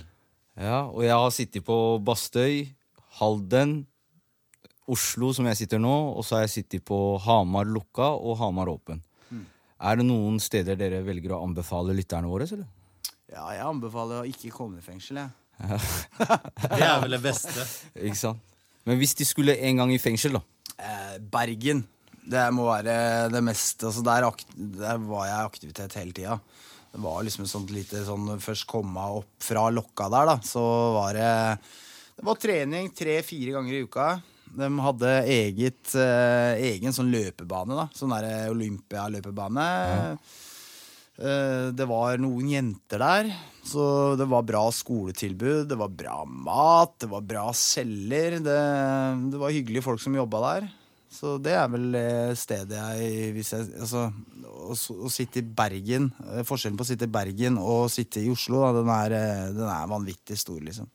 Ja, 0.56 0.86
Og 0.86 1.02
jeg 1.02 1.10
har 1.10 1.30
sittet 1.34 1.64
på 1.66 1.98
Bastøy, 1.98 2.68
Halden, 3.18 3.86
Oslo, 4.90 5.32
som 5.32 5.46
jeg 5.48 5.62
sitter 5.62 5.80
nå, 5.80 5.92
og 6.12 6.24
så 6.26 6.36
har 6.38 6.44
jeg 6.44 6.54
sittet 6.58 6.84
på 6.84 7.16
Hamar 7.24 7.68
lukka 7.68 8.10
og 8.18 8.36
Hamar 8.42 8.68
åpen. 8.72 9.00
Er 9.84 9.98
det 9.98 10.06
noen 10.06 10.36
steder 10.40 10.78
dere 10.80 11.02
velger 11.04 11.34
å 11.34 11.42
anbefale 11.44 11.96
lytterne 11.96 12.28
våre? 12.30 12.46
eller? 12.46 12.68
ja, 13.34 13.44
jeg 13.56 13.64
anbefaler 13.66 14.22
å 14.22 14.28
ikke 14.28 14.52
komme 14.54 14.78
i 14.78 14.84
fengsel, 14.84 15.18
jeg. 15.22 15.32
Det 16.78 16.82
er 16.82 17.00
vel 17.02 17.16
det 17.16 17.22
beste. 17.22 17.64
Ikke 17.94 18.18
sant? 18.18 18.42
Men 18.84 18.98
hvis 19.00 19.14
de 19.18 19.26
skulle 19.26 19.56
en 19.64 19.80
gang 19.80 19.92
i 19.94 20.00
fengsel, 20.02 20.36
da? 20.36 20.42
Eh, 20.76 21.16
Bergen. 21.32 21.84
Det 22.24 22.42
må 22.56 22.66
være 22.70 23.28
det 23.32 23.40
meste 23.44 23.90
altså 23.90 24.00
der, 24.04 24.24
der 24.56 25.00
var 25.04 25.26
jeg 25.28 25.36
i 25.36 25.48
aktivitet 25.50 25.96
hele 25.98 26.14
tida. 26.16 26.38
Det 26.94 27.00
var 27.04 27.24
liksom 27.26 27.44
et 27.44 27.50
sånt 27.50 27.72
lite 27.74 28.04
sånn 28.06 28.30
Først 28.40 28.68
komme 28.70 29.02
opp 29.18 29.42
fra 29.42 29.66
lokka 29.74 30.06
der, 30.12 30.30
da, 30.30 30.36
så 30.46 30.62
var 30.94 31.16
det 31.18 31.32
Det 32.14 32.24
var 32.28 32.38
trening 32.40 32.88
tre-fire 32.96 33.56
ganger 33.56 33.76
i 33.76 33.82
uka. 33.84 34.06
De 34.54 34.68
hadde 34.86 35.12
eget, 35.30 35.94
eh, 35.98 36.60
egen 36.72 36.94
sånn 36.94 37.12
løpebane, 37.12 37.76
da. 37.78 37.88
Sånn 37.96 38.14
der 38.14 38.52
Olympia-løpebane. 38.52 39.66
Eh, 41.14 41.66
det 41.74 41.86
var 41.90 42.18
noen 42.18 42.48
jenter 42.50 43.02
der, 43.02 43.32
så 43.66 44.14
det 44.18 44.26
var 44.30 44.46
bra 44.46 44.64
skoletilbud. 44.74 45.68
Det 45.70 45.78
var 45.78 45.92
bra 45.94 46.22
mat, 46.26 46.96
det 47.02 47.10
var 47.10 47.26
bra 47.26 47.48
celler. 47.54 48.40
Det, 48.42 48.60
det 49.30 49.42
var 49.42 49.54
hyggelige 49.54 49.86
folk 49.86 50.02
som 50.02 50.16
jobba 50.18 50.42
der. 50.48 50.72
Så 51.14 51.36
det 51.38 51.52
er 51.54 51.68
vel 51.70 51.94
stedet 52.34 52.74
jeg, 52.74 53.36
jeg 53.38 53.66
altså, 53.78 54.08
å, 54.64 54.74
å 54.74 55.10
sitte 55.12 55.40
i 55.40 55.46
Bergen 55.46 56.10
eh, 56.30 56.42
Forskjellen 56.46 56.78
på 56.78 56.86
å 56.86 56.88
sitte 56.88 57.08
i 57.08 57.14
Bergen 57.14 57.58
og 57.60 57.86
å 57.86 57.92
sitte 57.92 58.22
i 58.22 58.30
Oslo, 58.32 58.62
da, 58.64 58.72
den, 58.78 58.92
er, 58.92 59.16
eh, 59.18 59.48
den 59.54 59.68
er 59.68 59.90
vanvittig 59.90 60.38
stor, 60.40 60.60
liksom. 60.64 60.90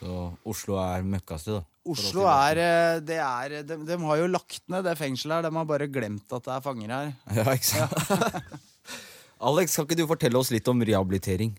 Så 0.00 0.16
Oslo 0.48 0.78
er 0.80 1.04
møkkasted, 1.04 1.60
da. 1.60 1.66
Oslo 1.90 2.24
er, 2.28 2.58
eh, 2.60 2.98
det 3.04 3.16
er 3.20 3.54
de, 3.68 3.76
de 3.88 3.96
har 4.02 4.20
jo 4.20 4.28
lagt 4.30 4.62
ned 4.72 4.84
det 4.84 4.96
fengselet 5.00 5.38
her. 5.38 5.46
De 5.48 5.52
har 5.56 5.68
bare 5.68 5.88
glemt 5.92 6.32
at 6.36 6.44
det 6.46 6.52
er 6.56 6.64
fanger 6.64 6.92
her. 6.94 7.10
Ja, 7.36 7.46
ikke 7.52 7.68
sant? 7.68 8.60
Alex, 9.50 9.76
kan 9.76 9.86
ikke 9.88 9.98
du 10.00 10.06
fortelle 10.08 10.40
oss 10.40 10.52
litt 10.52 10.68
om 10.68 10.80
rehabilitering? 10.84 11.54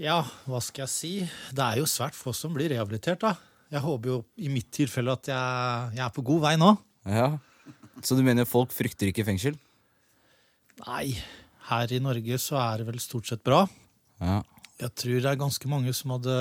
Ja, 0.00 0.22
hva 0.48 0.60
skal 0.64 0.84
jeg 0.84 0.92
si? 0.92 1.12
Det 1.54 1.64
er 1.64 1.80
jo 1.80 1.88
svært 1.88 2.16
få 2.18 2.32
som 2.36 2.52
blir 2.56 2.72
rehabilitert, 2.72 3.22
da. 3.24 3.36
Jeg 3.72 3.80
håper 3.84 4.10
jo 4.10 4.16
i 4.36 4.50
mitt 4.52 4.68
tilfelle 4.74 5.14
at 5.16 5.28
jeg, 5.30 5.94
jeg 5.96 6.04
er 6.04 6.12
på 6.14 6.24
god 6.26 6.42
vei 6.44 6.54
nå. 6.60 6.72
Ja. 7.08 7.28
Så 8.04 8.16
du 8.18 8.24
mener 8.26 8.48
folk 8.48 8.72
frykter 8.74 9.08
ikke 9.10 9.24
fengsel? 9.26 9.56
Nei, 10.84 11.14
Her 11.70 11.92
i 11.96 12.00
Norge 12.02 12.36
så 12.42 12.58
er 12.60 12.82
det 12.82 12.88
vel 12.90 13.00
stort 13.00 13.30
sett 13.30 13.40
bra. 13.46 13.62
Ja. 14.20 14.42
Jeg 14.82 14.92
tror 15.00 15.20
det 15.22 15.30
er 15.30 15.40
ganske 15.40 15.70
mange 15.70 15.94
som 15.96 16.12
hadde 16.16 16.34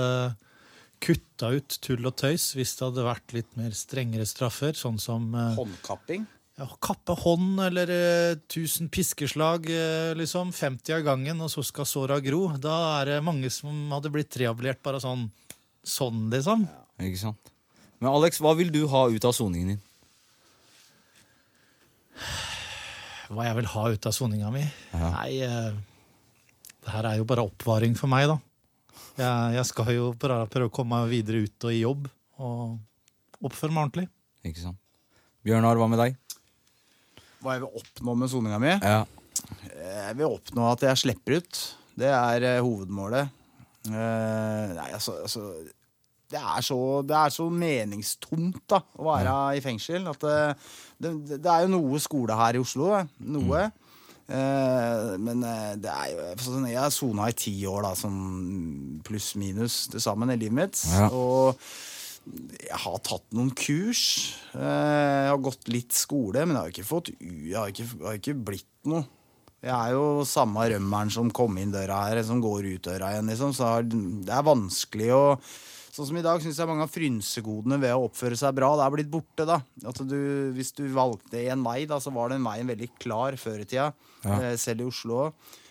kutta 1.03 1.49
ut 1.57 1.75
tull 1.83 2.05
og 2.07 2.15
tøys 2.21 2.51
hvis 2.57 2.71
det 2.79 2.85
hadde 2.87 3.03
vært 3.05 3.33
litt 3.35 3.51
mer 3.59 3.75
strengere 3.75 4.25
straffer, 4.29 4.75
sånn 4.77 4.99
som 5.03 5.25
eh, 5.35 5.57
Håndkapping. 5.57 6.23
ja, 6.61 6.67
kappe 6.83 7.15
hånd 7.23 7.59
eller 7.67 7.91
eh, 7.91 8.35
1000 8.47 8.87
piskeslag, 8.93 9.67
eh, 9.73 10.11
liksom. 10.19 10.53
50 10.55 10.95
av 10.99 11.05
gangen, 11.09 11.41
og 11.43 11.51
så 11.51 11.63
skal 11.67 11.87
såra 11.89 12.19
gro. 12.23 12.45
Da 12.61 12.77
er 13.01 13.11
det 13.15 13.23
mange 13.27 13.51
som 13.53 13.91
hadde 13.91 14.11
blitt 14.13 14.37
rehabilert 14.39 14.79
bare 14.85 15.01
sånn, 15.03 15.27
sånn 15.83 16.29
liksom. 16.31 16.63
Ikke 17.03 17.23
sant? 17.27 17.51
Men 17.99 18.11
Alex, 18.15 18.39
hva 18.43 18.51
vil 18.59 18.71
du 18.71 18.81
ha 18.91 19.05
ut 19.11 19.25
av 19.27 19.35
soningen 19.35 19.75
din? 19.75 19.83
Hva 23.33 23.47
jeg 23.47 23.57
vil 23.57 23.69
ha 23.73 23.83
ut 23.95 24.05
av 24.09 24.13
soninga 24.13 24.49
mi? 24.53 24.63
Ja. 24.93 25.09
Nei, 25.15 25.29
eh, 25.41 25.73
det 26.83 26.91
her 26.93 27.07
er 27.09 27.19
jo 27.21 27.27
bare 27.29 27.45
oppvaring 27.47 27.95
for 27.97 28.11
meg, 28.11 28.27
da. 28.29 28.35
Jeg, 29.13 29.53
jeg 29.57 29.65
skal 29.69 29.91
jo 29.93 30.07
prøve 30.17 30.65
å 30.67 30.71
komme 30.73 31.03
meg 31.03 31.11
videre 31.13 31.43
ut 31.45 31.67
og 31.67 31.73
i 31.75 31.81
jobb 31.83 32.07
og 32.41 33.43
oppføre 33.45 33.73
meg 33.75 33.83
ordentlig. 33.85 34.07
Ikke 34.47 34.63
sant? 34.63 34.79
Bjørnar, 35.45 35.77
hva 35.77 35.89
med 35.91 35.99
deg? 36.01 36.17
Hva 37.43 37.57
jeg 37.57 37.63
vil 37.65 37.77
oppnå 37.81 38.15
med 38.21 38.31
soninga 38.31 38.59
mi? 38.63 38.73
Ja. 38.79 39.03
Jeg 39.75 40.17
vil 40.17 40.31
oppnå 40.31 40.65
at 40.71 40.85
jeg 40.87 41.01
slipper 41.03 41.37
ut. 41.43 41.61
Det 41.99 42.09
er 42.09 42.45
eh, 42.55 42.61
hovedmålet. 42.63 43.29
Eh, 43.91 44.73
nei, 44.77 44.87
altså, 44.95 45.17
altså 45.27 45.43
det, 46.31 46.39
er 46.39 46.63
så, 46.65 46.77
det 47.05 47.17
er 47.19 47.33
så 47.35 47.49
meningstomt 47.51 48.61
da, 48.71 48.79
å 48.97 49.05
være 49.11 49.35
i 49.59 49.63
fengsel. 49.65 50.07
At 50.09 50.23
det, 50.23 50.37
det, 51.03 51.13
det 51.43 51.51
er 51.53 51.67
jo 51.67 51.73
noe 51.75 51.99
skole 52.01 52.37
her 52.39 52.57
i 52.57 52.63
Oslo. 52.63 52.93
eh, 52.97 53.11
Noe. 53.35 53.67
Eh, 53.67 53.79
men 55.19 55.43
eh, 55.43 55.73
det 55.83 55.91
er 55.91 56.11
jo 56.13 56.27
sånn, 56.45 56.69
Jeg 56.71 56.79
har 56.79 56.93
sona 56.95 57.27
i 57.29 57.35
ti 57.37 57.51
år, 57.67 57.81
da, 57.83 57.91
sånn 57.99 59.01
pluss-minus 59.03 59.89
til 59.91 60.03
sammen 60.03 60.31
i 60.31 60.37
livet 60.39 60.55
mitt. 60.61 60.83
Ja. 60.93 61.09
Og 61.11 61.59
jeg 62.63 62.79
har 62.85 63.01
tatt 63.03 63.25
noen 63.35 63.51
kurs. 63.51 64.03
Eh, 64.55 64.61
Jeg 65.27 65.33
har 65.33 65.41
gått 65.43 65.67
litt 65.67 65.91
skole, 65.91 66.45
men 66.45 66.55
jeg 66.55 66.61
har 66.63 66.71
ikke 66.71 66.87
fått 66.87 67.11
Jeg 67.19 67.57
har 67.57 67.73
ikke, 67.73 67.89
jeg 67.89 68.07
har 68.07 68.21
ikke 68.21 68.37
blitt 68.47 68.71
noe. 68.87 69.03
Jeg 69.63 69.71
er 69.75 69.93
jo 69.95 70.23
samme 70.27 70.65
rømmeren 70.71 71.11
som 71.11 71.29
kom 71.31 71.55
inn 71.59 71.71
døra 71.71 72.01
her, 72.09 72.19
som 72.27 72.41
går 72.43 72.65
ut 72.73 72.83
døra 72.83 73.13
igjen, 73.13 73.29
liksom. 73.31 73.53
Så 73.55 73.69
det 73.87 74.33
er 74.35 74.43
vanskelig 74.43 75.11
å 75.15 75.23
Sånn 75.93 76.07
som 76.09 76.17
i 76.17 76.23
dag 76.25 76.41
syns 76.41 76.57
jeg 76.57 76.65
mange 76.65 76.87
av 76.87 76.89
frynsegodene 76.89 77.77
ved 77.77 77.91
å 77.93 78.07
oppføre 78.07 78.37
seg 78.39 78.55
bra, 78.57 78.71
det 78.79 78.85
er 78.87 78.93
blitt 78.95 79.11
borte, 79.13 79.45
da. 79.45 79.59
Altså, 79.85 80.05
du, 80.09 80.17
hvis 80.55 80.71
du 80.73 80.87
valgte 80.89 81.43
en 81.53 81.61
vei, 81.65 81.83
da, 81.89 81.99
så 82.01 82.09
var 82.15 82.33
den 82.33 82.41
veien 82.45 82.71
veldig 82.71 82.87
klar 82.97 83.37
før 83.37 83.61
i 83.61 83.67
tida. 83.69 83.91
Ja. 84.23 84.39
Eh, 84.39 84.55
Selv 84.57 84.81
i 84.81 84.87
Oslo. 84.89 85.27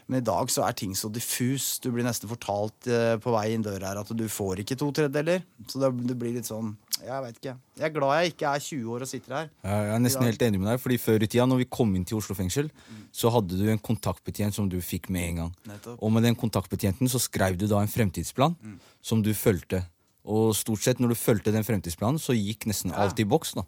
Men 0.06 0.20
i 0.20 0.26
dag 0.26 0.50
så 0.50 0.62
er 0.66 0.74
ting 0.76 0.92
så 0.98 1.08
diffus. 1.10 1.78
Du 1.82 1.88
blir 1.94 2.04
nesten 2.06 2.30
fortalt 2.30 2.86
eh, 2.90 3.14
på 3.22 3.32
vei 3.34 3.48
inn 3.54 3.62
døra 3.64 3.90
her 3.92 4.00
at 4.02 4.10
du 4.14 4.24
får 4.30 4.60
ikke 4.62 4.76
to 4.78 4.90
tredjedeler. 4.94 5.42
Så 5.70 5.80
det, 5.82 5.90
det 6.10 6.16
blir 6.20 6.34
litt 6.36 6.46
sånn 6.46 6.74
Jeg 7.00 7.22
veit 7.24 7.38
ikke. 7.38 7.54
Jeg 7.80 7.86
er 7.88 7.94
glad 7.94 8.12
jeg 8.20 8.34
ikke 8.34 8.50
er 8.50 8.62
20 8.66 8.92
år 8.94 9.04
og 9.06 9.10
sitter 9.10 9.36
her. 9.38 9.48
Jeg 9.66 9.94
er 9.94 10.02
nesten 10.04 10.26
helt 10.28 10.44
enig 10.46 10.60
med 10.62 10.70
deg, 10.70 10.82
fordi 10.82 10.98
Før 11.02 11.24
i 11.26 11.30
tida, 11.30 11.46
når 11.50 11.62
vi 11.64 11.68
kom 11.78 11.94
inn 11.98 12.04
til 12.06 12.20
Oslo 12.20 12.36
fengsel, 12.38 12.68
så 13.14 13.32
hadde 13.34 13.58
du 13.58 13.64
en 13.72 13.82
kontaktbetjent 13.90 14.54
som 14.54 14.68
du 14.70 14.78
fikk 14.84 15.08
med 15.10 15.32
en 15.32 15.40
gang. 15.42 15.56
Nettopp. 15.70 15.98
Og 15.98 16.14
med 16.14 16.26
den 16.28 16.38
kontaktbetjenten 16.38 17.10
så 17.10 17.22
skrev 17.22 17.58
du 17.58 17.66
da 17.70 17.82
en 17.82 17.90
fremtidsplan 17.90 18.54
som 19.02 19.24
du 19.24 19.32
fulgte. 19.34 19.82
Og 20.24 20.52
stort 20.54 20.84
sett 20.84 21.00
når 21.02 21.08
du 21.08 21.18
fulgte 21.18 21.50
den 21.54 21.64
fremtidsplanen, 21.66 22.18
så 22.22 22.34
gikk 22.36 22.66
nesten 22.70 22.92
alt 22.94 23.18
i 23.18 23.24
boks. 23.26 23.54
da. 23.58 23.64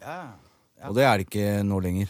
Og 0.89 0.95
det 0.95 1.03
er 1.03 1.17
det 1.17 1.27
ikke 1.27 1.63
nå 1.67 1.79
lenger. 1.83 2.07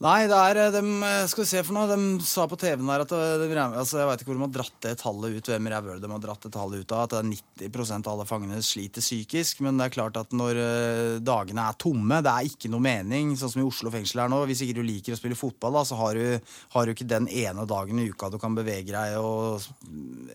Nei, 0.00 0.24
det 0.30 0.32
er 0.32 0.70
de, 0.72 0.80
eh, 1.04 1.26
Skal 1.28 1.44
vi 1.44 1.50
se 1.50 1.60
for 1.60 1.76
noe. 1.76 1.84
De 1.90 2.24
sa 2.24 2.46
på 2.48 2.56
TV-en 2.56 2.88
der 2.88 3.02
at 3.04 3.10
eh, 3.12 3.42
de, 3.42 3.48
altså, 3.60 3.98
Jeg 4.00 4.08
vet 4.08 4.22
ikke 4.22 4.30
hvor 4.30 4.38
de 4.38 4.46
har 4.46 4.54
dratt 4.54 4.78
det 4.86 4.92
tallet 5.02 5.34
ut. 5.36 5.50
Hvem 5.52 5.68
rævhøl 5.68 6.00
de 6.00 6.08
har 6.08 6.22
dratt 6.22 6.46
det 6.46 6.52
tallet 6.54 6.80
ut 6.80 6.94
av. 6.96 7.02
At 7.04 7.12
det 7.12 7.18
er 7.20 7.68
90% 7.68 8.08
av 8.08 8.14
alle 8.14 8.24
fangene 8.28 8.62
sliter 8.64 9.04
psykisk. 9.04 9.60
Men 9.66 9.76
det 9.76 9.90
er 9.90 9.96
klart 9.98 10.16
at 10.16 10.32
når 10.32 10.60
eh, 10.62 11.18
dagene 11.20 11.66
er 11.68 11.76
tomme, 11.84 12.22
det 12.24 12.32
er 12.32 12.48
ikke 12.48 12.72
noe 12.72 12.86
mening. 12.86 13.34
Sånn 13.36 13.52
som 13.52 13.60
i 13.60 13.66
Oslo 13.68 13.92
fengsel 13.92 14.24
her 14.24 14.32
nå. 14.32 14.40
Hvis 14.48 14.64
ikke 14.64 14.78
du 14.80 14.82
liker 14.88 15.12
å 15.12 15.20
spille 15.20 15.36
fotball, 15.36 15.76
da, 15.76 15.84
så 15.84 16.00
har 16.00 16.16
du, 16.16 16.56
har 16.72 16.88
du 16.88 16.94
ikke 16.94 17.10
den 17.10 17.28
ene 17.28 17.68
dagen 17.68 18.00
i 18.00 18.08
uka 18.08 18.32
du 18.32 18.40
kan 18.40 18.56
bevege 18.56 18.96
deg 18.96 19.20
og 19.20 19.60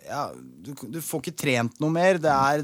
Ja, 0.05 0.27
du, 0.35 0.75
du 0.77 1.01
får 1.01 1.25
ikke 1.25 1.39
trent 1.41 1.81
noe 1.81 1.97
mer. 1.97 2.21
Det 2.21 2.37
er 2.37 2.61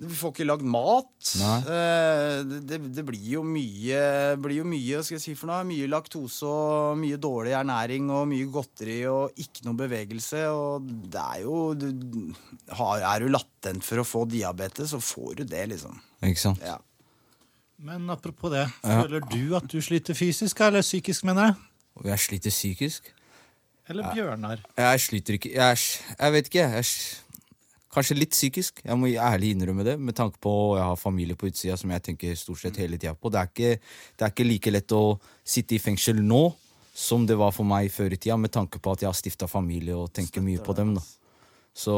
du 0.00 0.08
får 0.08 0.32
ikke 0.32 0.46
lagd 0.48 0.64
mat. 0.66 1.10
Eh, 1.38 2.40
det, 2.66 2.78
det, 2.96 3.04
blir 3.06 3.26
jo 3.36 3.42
mye 3.46 4.00
blir 4.42 4.62
jo 4.62 4.66
mye, 4.66 5.02
skal 5.04 5.18
jeg 5.18 5.24
si 5.24 5.34
for 5.38 5.50
noe, 5.52 5.66
mye 5.68 5.88
laktose 5.90 6.48
og 6.48 6.98
mye 6.98 7.18
dårlig 7.22 7.54
ernæring 7.58 8.08
og 8.10 8.26
mye 8.30 8.48
godteri 8.50 9.02
og 9.10 9.38
ikke 9.38 9.66
noe 9.68 9.78
bevegelse. 9.78 10.44
Og 10.50 10.88
det 11.12 11.22
er 11.22 11.44
jo 11.44 11.58
du, 11.78 11.88
har, 12.78 13.04
Er 13.12 13.22
du 13.22 13.34
latent 13.34 13.86
for 13.86 14.02
å 14.02 14.06
få 14.06 14.24
diabetes, 14.30 14.90
så 14.94 15.02
får 15.02 15.42
du 15.42 15.44
det, 15.44 15.68
liksom. 15.74 16.00
Ikke 16.26 16.46
sant? 16.48 16.64
Ja. 16.66 16.78
Men 17.82 18.10
apropos 18.10 18.50
det, 18.50 18.68
Ja. 18.82 19.02
føler 19.02 19.20
du 19.26 19.56
at 19.58 19.66
du 19.70 19.80
sliter 19.82 20.14
fysisk 20.14 20.60
eller 20.60 20.82
psykisk, 20.82 21.24
mener 21.24 21.50
jeg? 21.50 21.54
Jeg 22.12 22.18
sliter 22.18 22.50
psykisk. 22.50 23.12
Eller 23.90 24.14
Bjørnar? 24.14 24.62
Jeg 24.78 25.00
sliter 25.02 25.34
ikke 25.34 25.50
Jeg, 25.52 25.78
jeg 26.18 26.32
vet 26.32 26.46
ikke. 26.46 26.68
Jeg, 26.70 26.84
kanskje 27.92 28.16
litt 28.16 28.32
psykisk. 28.34 28.82
Jeg 28.86 28.98
må 28.98 29.10
ærlig 29.12 29.52
innrømme 29.54 29.84
det, 29.86 29.98
med 30.00 30.16
tanke 30.16 30.40
på 30.42 30.52
jeg 30.78 30.84
har 30.84 30.98
familie 31.00 31.38
på 31.38 31.50
utsida 31.50 31.76
som 31.80 31.92
jeg 31.92 32.04
tenker 32.08 32.38
stort 32.38 32.62
sett 32.62 32.80
hele 32.80 32.98
tida 32.98 33.14
på. 33.14 33.32
Det 33.32 33.40
er, 33.40 33.50
ikke, 33.52 33.94
det 34.16 34.26
er 34.26 34.34
ikke 34.34 34.48
like 34.48 34.74
lett 34.74 34.96
å 34.96 35.04
sitte 35.44 35.76
i 35.76 35.82
fengsel 35.82 36.22
nå 36.24 36.44
som 36.96 37.24
det 37.28 37.38
var 37.40 37.54
for 37.56 37.68
meg 37.68 37.88
før 37.92 38.12
i 38.12 38.18
tida, 38.20 38.36
med 38.40 38.52
tanke 38.52 38.80
på 38.82 38.92
at 38.92 39.04
jeg 39.04 39.08
har 39.08 39.16
stifta 39.16 39.48
familie 39.48 39.96
og 39.96 40.12
tenker 40.12 40.44
mye 40.44 40.60
på 40.64 40.76
dem. 40.76 40.94
da. 40.98 41.04
Så 41.72 41.94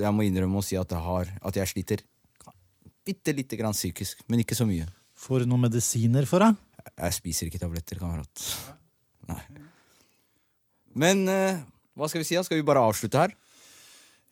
jeg 0.00 0.12
må 0.16 0.24
innrømme 0.24 0.60
å 0.60 0.64
si 0.64 0.78
at 0.80 0.92
jeg, 0.92 1.04
har, 1.04 1.28
at 1.44 1.60
jeg 1.60 1.72
sliter 1.74 2.04
bitte 3.04 3.34
lite 3.36 3.58
grann 3.60 3.76
psykisk, 3.76 4.24
men 4.28 4.44
ikke 4.44 4.56
så 4.56 4.66
mye. 4.68 4.88
Får 5.20 5.44
du 5.44 5.50
noen 5.50 5.66
medisiner 5.66 6.28
for 6.28 6.44
deg? 6.44 6.56
Jeg 6.94 7.16
spiser 7.16 7.50
ikke 7.50 7.60
tabletter, 7.60 8.00
kamerat. 8.00 8.46
Nei. 9.28 9.42
Men 11.00 11.26
eh, 11.28 11.60
hva 11.96 12.08
skal 12.08 12.22
vi 12.22 12.28
si? 12.28 12.38
da? 12.38 12.44
Skal 12.46 12.60
vi 12.60 12.66
bare 12.66 12.82
avslutte 12.88 13.20
her? 13.20 13.36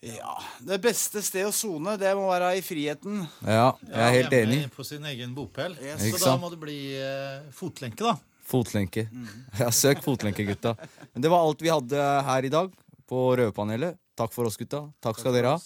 Ja. 0.01 0.43
Det 0.63 0.79
beste 0.79 1.23
sted 1.27 1.49
å 1.49 1.53
sone, 1.55 1.97
det 1.99 2.11
må 2.15 2.29
være 2.31 2.53
i 2.61 2.63
friheten. 2.63 3.25
Ja, 3.43 3.73
jeg 3.83 3.99
er 3.99 4.13
helt 4.15 4.37
hjemme 4.37 4.59
enig. 4.61 4.71
På 4.75 4.87
sin 4.87 5.07
egen 5.11 5.33
bopel. 5.35 5.75
Yes. 5.83 6.05
Så 6.15 6.21
da 6.23 6.37
må 6.39 6.51
det 6.53 6.61
bli 6.63 6.79
eh, 6.95 7.49
fotlenke, 7.55 8.05
da. 8.07 8.15
Fotlenke. 8.49 9.09
Ja, 9.59 9.73
søk 9.75 10.05
fotlenke, 10.05 10.47
gutta. 10.47 10.77
Men 11.13 11.25
det 11.25 11.33
var 11.33 11.43
alt 11.43 11.65
vi 11.65 11.73
hadde 11.73 12.07
her 12.31 12.47
i 12.47 12.53
dag 12.53 12.71
på 13.11 13.25
Rødpanelet. 13.41 13.99
Takk 14.19 14.35
for 14.35 14.47
oss, 14.47 14.59
gutta. 14.61 14.87
Takk 15.03 15.19
skal 15.19 15.35
dere 15.35 15.57
ha. 15.57 15.61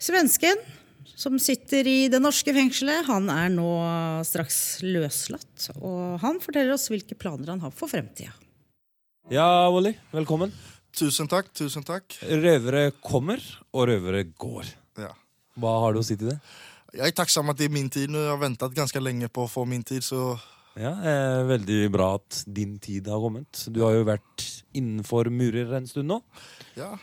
Svensken 0.00 0.58
som 1.20 1.36
sitter 1.42 1.86
i 1.88 1.98
det 2.12 2.20
norske 2.22 2.52
fengselet, 2.56 3.04
han 3.10 3.28
er 3.32 3.50
nå 3.52 3.68
straks 4.26 4.80
løslatt. 4.86 5.66
Og 5.76 6.16
han 6.22 6.40
forteller 6.40 6.72
oss 6.76 6.88
hvilke 6.92 7.16
planer 7.18 7.52
han 7.52 7.60
har 7.64 7.74
for 7.76 7.92
fremtida. 7.92 8.32
Ja, 9.30 9.68
Wally, 9.70 9.92
velkommen. 10.14 10.52
Tusen 10.96 11.28
takk, 11.30 11.52
tusen 11.54 11.84
takk. 11.86 12.16
Røvere 12.26 12.88
kommer, 13.04 13.42
og 13.70 13.86
røvere 13.92 14.24
går. 14.32 14.72
Ja. 14.98 15.12
Hva 15.60 15.74
har 15.84 15.94
du 15.94 16.00
å 16.00 16.06
si 16.06 16.16
til 16.18 16.32
det? 16.32 16.38
Jeg 16.96 17.12
er 17.12 17.18
takksom 17.20 17.52
at 17.52 17.60
det 17.60 17.68
er 17.68 17.74
min 17.76 17.90
tid. 17.92 18.10
nå. 18.10 18.18
Jeg 18.24 18.32
har 18.32 18.40
ventet 18.40 18.74
ganske 18.74 19.02
lenge 19.02 19.28
på 19.30 19.44
å 19.44 19.50
få 19.50 19.66
min 19.68 19.84
tid, 19.86 20.02
så 20.02 20.38
Ja, 20.78 20.90
eh, 21.02 21.44
Veldig 21.46 21.90
bra 21.92 22.14
at 22.16 22.44
din 22.46 22.78
tid 22.82 23.06
har 23.10 23.20
kommet. 23.22 23.66
Du 23.70 23.82
har 23.84 23.94
jo 23.94 24.04
vært 24.08 24.44
innenfor 24.74 25.30
murer 25.30 25.76
en 25.76 25.86
stund 25.86 26.08
nå. 26.10 26.22
ja. 26.76 26.96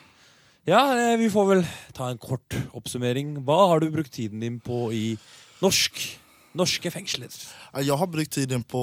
Ja, 0.68 0.82
eh, 1.00 1.18
vi 1.18 1.30
får 1.32 1.46
vel 1.48 1.62
ta 1.96 2.10
en 2.12 2.18
kort 2.20 2.56
oppsummering. 2.76 3.38
Hva 3.48 3.70
har 3.72 3.80
du 3.80 3.88
brukt 3.88 4.12
tiden 4.12 4.42
din 4.44 4.58
på 4.60 4.90
i 4.92 5.14
norsk, 5.64 6.02
norske 6.60 6.92
fengsler? 6.92 7.32
Jeg 7.32 8.00
har 8.02 8.10
brukt 8.12 8.34
tiden 8.36 8.66
på 8.68 8.82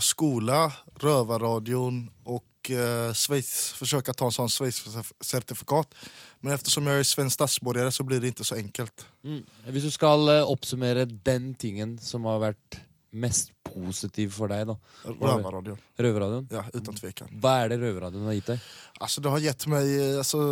skole, 0.00 0.62
røverradioen 1.04 2.06
og 2.32 2.72
eh, 2.72 3.12
Sveits, 3.12 3.74
Forsøke 3.76 4.14
å 4.14 4.16
ta 4.16 4.30
en 4.30 4.36
sånn 4.38 4.54
Sveits-sertifikat. 4.54 5.92
Men 6.40 6.56
eftersom 6.56 6.88
jeg 6.88 7.04
er 7.04 7.10
svensk 7.10 7.36
statsborger, 7.36 7.92
så 7.92 8.08
blir 8.08 8.24
det 8.24 8.32
ikke 8.32 8.48
så 8.48 8.56
enkelt. 8.56 9.04
Mm. 9.20 9.44
Hvis 9.68 9.90
du 9.90 9.92
skal 9.98 10.24
eh, 10.32 10.48
oppsummere 10.56 11.04
den 11.28 11.52
tingen 11.60 11.98
som 12.00 12.24
har 12.32 12.40
vært 12.46 12.80
mest 13.12 13.52
positiv 13.68 14.32
for 14.40 14.48
deg, 14.48 14.64
da? 14.72 14.80
Røverradioen. 15.12 15.86
Røverradioen? 16.00 16.50
Ja, 16.56 16.64
uten 16.72 16.96
tvekan. 16.96 17.36
Hva 17.36 17.58
er 17.66 17.76
det 17.76 17.82
Røverradioen 17.84 18.32
har 18.32 18.40
gitt 18.40 18.54
deg? 18.56 18.68
Altså, 18.96 19.20
det 19.20 19.36
har 19.36 19.48
gitt 19.50 19.72
meg 19.76 19.96
alltså, 20.24 20.44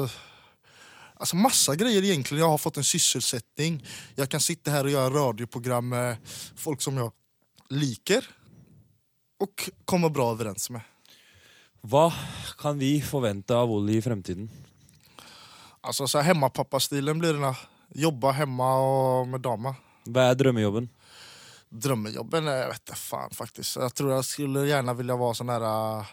alltså 1.16 1.36
massa 1.36 1.76
grejer 1.76 2.04
egentligen. 2.04 2.40
Jag 2.40 2.50
har 2.50 2.58
fått 2.58 2.76
en 2.76 2.84
sysselsättning. 2.84 3.84
Jag 4.14 4.28
kan 4.28 4.40
sitta 4.40 4.70
här 4.70 4.84
och 4.84 4.90
göra 4.90 5.10
radioprogram 5.10 5.88
med 5.88 6.16
folk 6.56 6.82
som 6.82 6.96
jag 6.96 7.12
liker 7.68 8.28
och 9.38 9.70
kommer 9.84 10.08
bra 10.08 10.30
överens 10.32 10.70
med. 10.70 10.80
Hva 11.80 12.12
kan 12.58 12.78
vi 12.78 13.02
forvente 13.02 13.54
av 13.54 13.70
Olli 13.70 13.96
i 13.96 14.02
fremtiden? 14.02 14.50
Alltså 15.80 16.06
så 16.06 16.18
hemmapappastilen 16.18 17.18
blir 17.18 17.32
den. 17.32 17.42
nå. 17.42 17.54
Jobba 17.94 18.30
hemma 18.30 18.78
och 18.78 19.28
med 19.28 19.40
dama. 19.40 19.74
Hva 20.06 20.30
er 20.30 20.34
drømmejobben? 20.34 20.88
Drømmejobben? 21.70 22.46
Jeg 22.46 22.58
jag 22.62 22.68
vet 22.68 22.80
inte 22.80 22.94
fan 22.94 23.30
faktiskt. 23.30 23.76
Jag 23.76 23.94
tror 23.94 24.12
jag 24.12 24.24
skulle 24.24 24.66
gärna 24.66 24.94
vilja 24.94 25.16
vara 25.16 25.34
sån 25.34 25.48
här... 25.48 25.62
äh, 26.00 26.06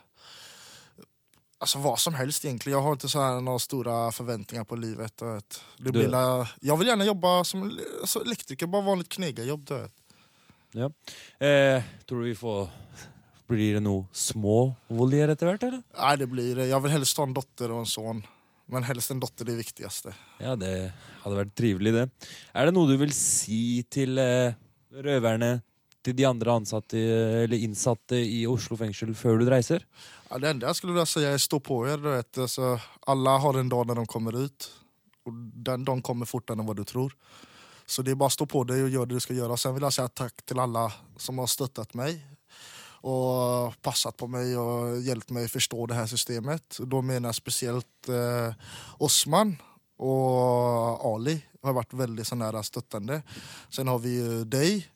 Alltså 1.63 1.79
vad 1.79 1.99
som 1.99 2.13
helst 2.13 2.45
egentligen. 2.45 2.77
Jag 2.77 2.83
har 2.83 2.91
inte 2.91 3.09
så 3.09 3.21
här 3.21 3.41
några 3.41 3.59
stora 3.59 4.11
förväntningar 4.11 4.63
på 4.63 4.75
livet. 4.75 5.17
Du 5.17 5.25
vet. 5.33 5.61
Det 5.77 5.91
blir 5.91 6.07
la, 6.07 6.47
jag 6.61 6.77
vill 6.77 6.87
gjerne 6.87 7.05
jobbe 7.05 7.45
som 7.45 7.79
alltså, 8.01 8.21
elektriker, 8.21 8.67
bare 8.67 8.81
vanligt 8.81 9.09
knegarjobb. 9.09 9.65
Du 9.65 9.77
vet. 9.77 9.91
Ja. 10.71 10.85
Eh, 11.47 11.83
tror 12.05 12.21
du 12.21 12.25
vi 12.25 12.35
får 12.35 12.67
Blir 13.47 13.77
det 13.77 13.83
noe 13.85 14.09
små 14.11 14.73
voljer 14.91 15.31
etter 15.31 15.47
hvert, 15.47 15.63
eller? 15.63 15.79
Nei, 15.95 16.11
det 16.19 16.27
blir 16.27 16.59
det. 16.59 16.67
Jeg 16.67 16.83
vil 16.83 16.95
helst 16.97 17.21
ha 17.21 17.29
en 17.29 17.37
dotter 17.39 17.71
og 17.71 17.85
en 17.85 17.91
sønn. 17.93 18.19
Men 18.67 18.83
helst 18.83 19.15
en 19.15 19.23
dotter, 19.23 19.47
det 19.47 19.55
viktigste. 19.61 20.11
Ja, 20.43 20.57
det 20.59 20.73
hadde 21.23 21.39
vært 21.45 21.55
trivelig, 21.55 21.95
det. 21.95 22.05
Er 22.51 22.67
det 22.67 22.75
noe 22.75 22.91
du 22.91 22.97
vil 22.99 23.15
si 23.15 23.85
til 23.87 24.19
eh, 24.19 24.59
røverne, 24.91 25.53
til 26.03 26.15
de 26.17 26.25
andre 26.27 26.57
ansatte 26.59 26.99
eller 27.43 27.63
innsatte 27.63 28.19
i 28.19 28.43
Oslo 28.49 28.77
fengsel 28.79 29.13
før 29.15 29.39
du 29.41 29.47
reiser? 29.51 29.85
Ja, 30.29 30.39
det 30.41 30.49
enda 30.49 30.67
jeg 30.67 30.75
skulle 30.75 30.93
vilja 30.93 31.05
säga 31.05 31.33
är 31.33 31.37
stå 31.37 31.59
på 31.59 31.85
er. 31.87 31.97
Du 31.97 32.77
alla 33.07 33.37
har 33.37 33.59
en 33.59 33.69
dag 33.69 33.87
når 33.87 33.95
de 33.95 34.05
kommer 34.05 34.45
ut. 34.45 34.71
Og 35.25 35.33
den 35.53 35.85
dagen 35.85 36.01
kommer 36.01 36.25
fortere 36.25 36.59
enn 36.59 36.67
hva 36.67 36.75
du 36.75 36.83
tror. 36.83 37.13
Så 37.85 38.01
det 38.01 38.11
er 38.11 38.19
bare 38.19 38.31
å 38.31 38.37
stå 38.37 38.47
på 38.49 38.63
deg 38.67 38.83
og 38.83 38.91
gjøre 38.91 39.09
det 39.11 39.19
du 39.19 39.23
skal 39.23 39.37
gjøre. 39.37 39.57
Sen 39.57 39.75
vil 39.75 39.85
jeg 39.87 39.95
si 39.95 40.07
takk 40.15 40.43
til 40.45 40.59
alle 40.59 40.87
som 41.19 41.39
har 41.39 41.51
støttet 41.51 41.95
meg 41.99 42.21
og 43.03 43.75
passet 43.83 44.15
på 44.15 44.29
meg 44.31 44.53
og 44.55 45.03
hjulpet 45.03 45.33
meg 45.35 45.49
å 45.49 45.51
forstå 45.51 45.87
det 45.91 45.97
her 45.97 46.07
systemet. 46.07 46.79
Da 46.79 47.01
mener 47.03 47.29
jeg 47.29 47.39
spesielt 47.41 48.09
eh, 48.09 48.55
Osman 49.03 49.57
og 49.99 51.03
Ali 51.11 51.35
har 51.63 51.75
vært 51.75 51.93
veldig 51.99 52.25
sån 52.25 52.41
här 52.41 52.61
stöttande. 52.61 53.21
Sen 53.69 53.87
har 53.87 53.99
vi 53.99 54.17
deg. 54.45 54.87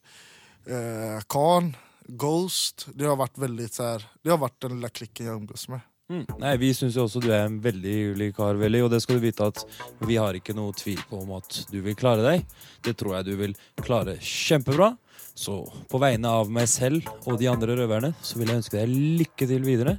Eh, 0.69 1.19
Khan, 1.31 1.73
Ghost. 2.07 2.87
Det 2.93 3.07
har 3.07 3.19
vært 3.19 3.39
veldig 3.41 3.67
så 3.71 3.95
det 3.97 4.31
har 4.31 4.41
vært 4.41 4.59
den 4.63 4.77
lille 4.77 4.91
klikken 4.93 5.29
jeg 5.29 5.39
omgås 5.39 5.67
med. 5.71 5.85
Mm. 6.07 6.23
Nei, 6.39 6.53
Vi 6.57 6.69
syns 6.71 6.95
jo 6.95 7.03
også 7.03 7.19
du 7.19 7.27
er 7.33 7.49
en 7.49 7.57
veldig 7.59 7.93
hyggelig 7.93 8.29
kar, 8.37 8.55
Velli, 8.55 8.79
og 8.79 8.91
det 8.93 9.01
skal 9.03 9.17
du 9.17 9.25
vite 9.25 9.49
at 9.51 9.59
vi 10.07 10.15
har 10.15 10.37
ikke 10.37 10.55
noe 10.55 10.75
tvil 10.77 11.01
på 11.09 11.19
om 11.19 11.33
at 11.35 11.65
du 11.67 11.81
vil 11.83 11.97
klare 11.99 12.23
deg. 12.23 12.45
Det 12.85 12.95
tror 12.99 13.17
jeg 13.17 13.27
du 13.27 13.33
vil 13.41 13.57
klare 13.83 14.15
kjempebra. 14.23 14.93
Så 15.37 15.59
på 15.91 15.99
vegne 16.01 16.31
av 16.31 16.49
meg 16.49 16.69
selv 16.71 17.05
og 17.27 17.35
de 17.41 17.49
andre 17.51 17.75
røverne 17.77 18.13
så 18.25 18.39
vil 18.39 18.49
jeg 18.49 18.63
ønske 18.63 18.79
deg 18.79 18.95
lykke 19.19 19.49
til 19.51 19.67
videre, 19.67 19.97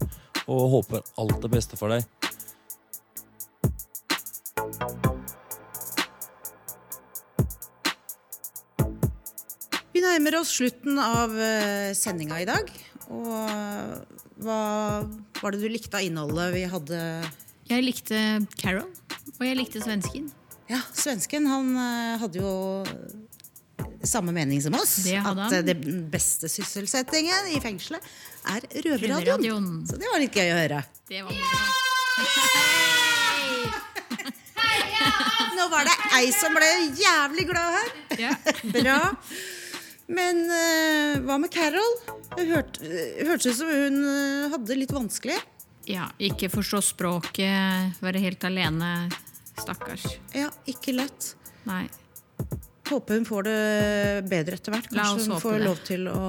og 0.49 0.73
håper 0.79 1.05
alt 1.21 1.43
det 1.45 1.53
beste 1.53 1.77
for 1.79 1.93
deg. 1.93 2.07
Nærmer 10.19 10.35
oss 10.41 10.51
slutten 10.59 10.99
av 10.99 11.31
uh, 11.31 11.95
sendinga 11.95 12.41
i 12.43 12.47
dag. 12.49 12.67
Og 13.09 13.49
eh, 13.49 13.93
hva 14.45 14.57
var 15.41 15.51
det 15.55 15.63
du 15.63 15.69
likte 15.73 15.97
av 15.97 16.05
innholdet 16.05 16.51
vi 16.53 16.65
hadde? 16.69 16.99
Jeg 17.71 17.81
likte 17.87 18.19
Carol, 18.61 18.85
og 19.39 19.45
jeg 19.47 19.57
likte 19.57 19.81
svensken. 19.81 20.27
Ja, 20.69 20.77
svensken 20.93 21.47
han 21.49 21.71
eh, 21.73 22.19
hadde 22.21 22.37
jo 22.43 22.85
samme 24.05 24.29
mening 24.37 24.61
som 24.61 24.77
oss. 24.77 24.99
Det 25.07 25.17
at 25.23 25.27
han. 25.31 25.41
eh, 25.49 25.65
den 25.71 26.05
beste 26.13 26.51
sysselsettingen 26.53 27.49
i 27.55 27.57
fengselet 27.65 28.05
er 28.53 28.61
røverradioen. 28.91 29.89
Så 29.89 29.97
det 29.97 30.05
var 30.13 30.21
litt 30.21 30.37
gøy 30.37 30.53
å 30.53 30.61
høre. 30.61 30.85
Det 31.09 31.25
var. 31.25 31.33
Nå 35.57 35.65
var 35.73 35.89
det 35.89 35.97
ei 36.21 36.29
som 36.37 36.53
ble 36.61 36.69
jævlig 37.01 37.49
glad 37.49 37.73
her. 37.81 37.89
Ja. 38.29 38.37
Bra. 38.77 39.01
Men 40.09 40.39
uh, 40.49 41.19
hva 41.27 41.37
med 41.43 41.53
Carol? 41.53 41.97
Det 42.37 42.47
hørte, 42.49 42.89
hørtes 43.29 43.51
ut 43.53 43.59
som 43.61 43.69
hun 43.73 43.99
eh, 44.09 44.49
hadde 44.53 44.67
det 44.71 44.77
litt 44.83 44.93
vanskelig. 44.95 45.37
Ja, 45.89 46.07
ikke 46.21 46.51
forstå 46.53 46.81
språket, 46.85 47.97
være 48.05 48.21
helt 48.23 48.45
alene. 48.45 48.91
Stakkars. 49.59 50.05
Ja, 50.37 50.51
ikke 50.71 50.95
lett. 50.97 51.33
Nei. 51.69 51.87
Håper 52.89 53.19
hun 53.19 53.27
får 53.29 53.49
det 53.49 53.59
bedre 54.31 54.57
etter 54.57 54.73
hvert. 54.73 54.89
Kanskje 54.93 55.27
hun 55.33 55.43
får 55.43 55.59
det. 55.59 55.65
lov 55.67 55.81
til 55.89 56.07
å 56.13 56.23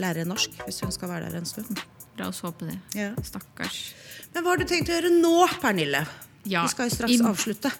lære 0.00 0.24
norsk 0.28 0.60
hvis 0.64 0.80
hun 0.84 0.94
skal 0.94 1.12
være 1.12 1.28
der 1.32 1.40
en 1.42 1.48
stund. 1.48 1.80
La 2.16 2.30
oss 2.32 2.40
håpe 2.44 2.68
det. 2.70 2.78
Ja. 2.96 3.10
Stakkars. 3.26 3.80
Men 4.32 4.44
hva 4.44 4.54
har 4.54 4.62
du 4.62 4.68
tenkt 4.70 4.88
å 4.92 4.96
gjøre 4.96 5.12
nå, 5.16 5.34
Pernille? 5.60 6.06
Ja, 6.46 6.62
Vi 6.68 6.72
skal 6.76 6.88
jo 6.88 6.94
straks 6.96 7.16
i- 7.18 7.24
avslutte. 7.32 7.72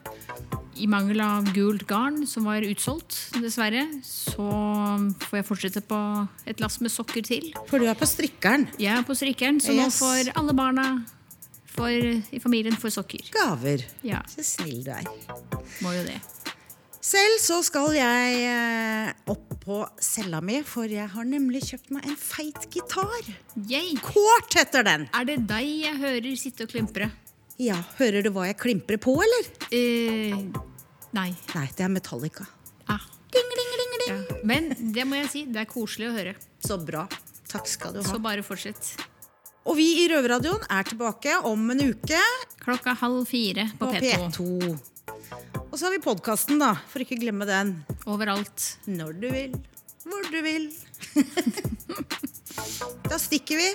I 0.77 0.87
mangel 0.91 1.21
av 1.25 1.47
gult 1.57 1.87
garn, 1.89 2.23
som 2.29 2.45
var 2.49 2.65
utsolgt, 2.67 3.17
dessverre, 3.41 3.87
så 4.05 4.47
får 5.25 5.39
jeg 5.39 5.47
fortsette 5.49 5.83
på 5.89 5.99
et 6.49 6.61
lass 6.61 6.81
med 6.85 6.93
sokker 6.93 7.25
til. 7.25 7.51
For 7.71 7.81
du 7.81 7.89
er 7.89 7.97
på 7.97 8.09
strikkeren? 8.09 8.69
Jeg 8.83 8.93
er 8.99 9.07
på 9.07 9.17
strikkeren, 9.17 9.61
så 9.63 9.77
nå 9.77 9.89
får 9.95 10.33
alle 10.37 10.57
barna 10.57 10.87
for, 11.77 11.93
i 11.93 12.41
familien 12.43 12.77
får 12.81 12.97
sokker. 12.99 13.29
Gaver. 13.35 13.85
Ja. 14.07 14.23
Så 14.29 14.45
snill 14.45 14.83
du 14.85 14.93
er. 14.97 15.09
Må 15.85 15.97
jo 15.97 16.07
det. 16.09 16.21
Selv 17.07 17.37
så 17.39 17.61
skal 17.63 17.93
jeg 17.95 18.39
eh, 18.51 19.11
opp 19.31 19.53
på 19.63 19.77
cella 20.03 20.41
mi, 20.43 20.59
for 20.67 20.91
jeg 20.91 21.07
har 21.13 21.29
nemlig 21.29 21.63
kjøpt 21.69 21.93
meg 21.95 22.09
en 22.09 22.17
feit 22.19 22.67
gitar. 22.73 23.29
Kort 24.03 24.57
heter 24.59 24.87
den. 24.87 25.07
Er 25.15 25.29
det 25.29 25.37
deg 25.47 25.69
jeg 25.85 26.01
hører 26.03 26.35
sitte 26.41 26.67
og 26.67 26.75
klimpre? 26.75 27.13
Ja, 27.63 27.79
Hører 27.97 28.25
du 28.27 28.31
hva 28.35 28.47
jeg 28.51 28.59
klimprer 28.61 29.01
på, 29.01 29.15
eller? 29.25 29.47
Eh, 29.73 30.37
nei. 31.17 31.31
Nei, 31.55 31.67
det 31.77 31.87
er 31.87 31.93
Metallica. 31.93 32.45
Ah. 32.93 33.01
Ja. 34.07 34.19
Men 34.47 34.71
det 34.95 35.07
må 35.09 35.19
jeg 35.23 35.31
si, 35.33 35.45
det 35.51 35.65
er 35.65 35.71
koselig 35.71 36.11
å 36.11 36.17
høre. 36.17 36.35
Så 36.63 36.77
bra. 36.83 37.07
Takk 37.49 37.69
skal 37.71 37.97
du 37.97 38.03
ha. 38.03 38.09
Så 38.09 38.21
bare 38.23 38.45
fortsett. 38.47 38.93
Og 39.67 39.79
vi 39.79 39.87
i 40.05 40.05
Røverradioen 40.11 40.63
er 40.71 40.87
tilbake 40.87 41.39
om 41.49 41.65
en 41.73 41.83
uke. 41.89 42.21
Klokka 42.63 42.95
halv 43.01 43.25
fire 43.31 43.67
på, 43.79 43.89
På 43.89 44.05
P2. 44.05 44.29
P2. 44.37 44.77
Og 45.65 45.75
så 45.75 45.89
har 45.89 45.97
vi 45.97 46.03
podkasten, 46.05 46.61
da. 46.63 46.75
For 46.93 47.03
ikke 47.03 47.19
glemme 47.25 47.49
den. 47.49 47.75
Overalt. 48.07 48.69
Når 48.87 49.19
du 49.25 49.29
vil. 49.33 49.59
Hvor 50.07 50.31
du 50.31 50.39
vil. 50.45 50.71
da 53.11 53.19
stikker 53.19 53.59
vi. 53.65 53.69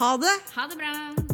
Ha 0.00 0.16
det. 0.22 0.36
Ha 0.56 0.68
det 0.70 0.80
bra. 0.80 1.33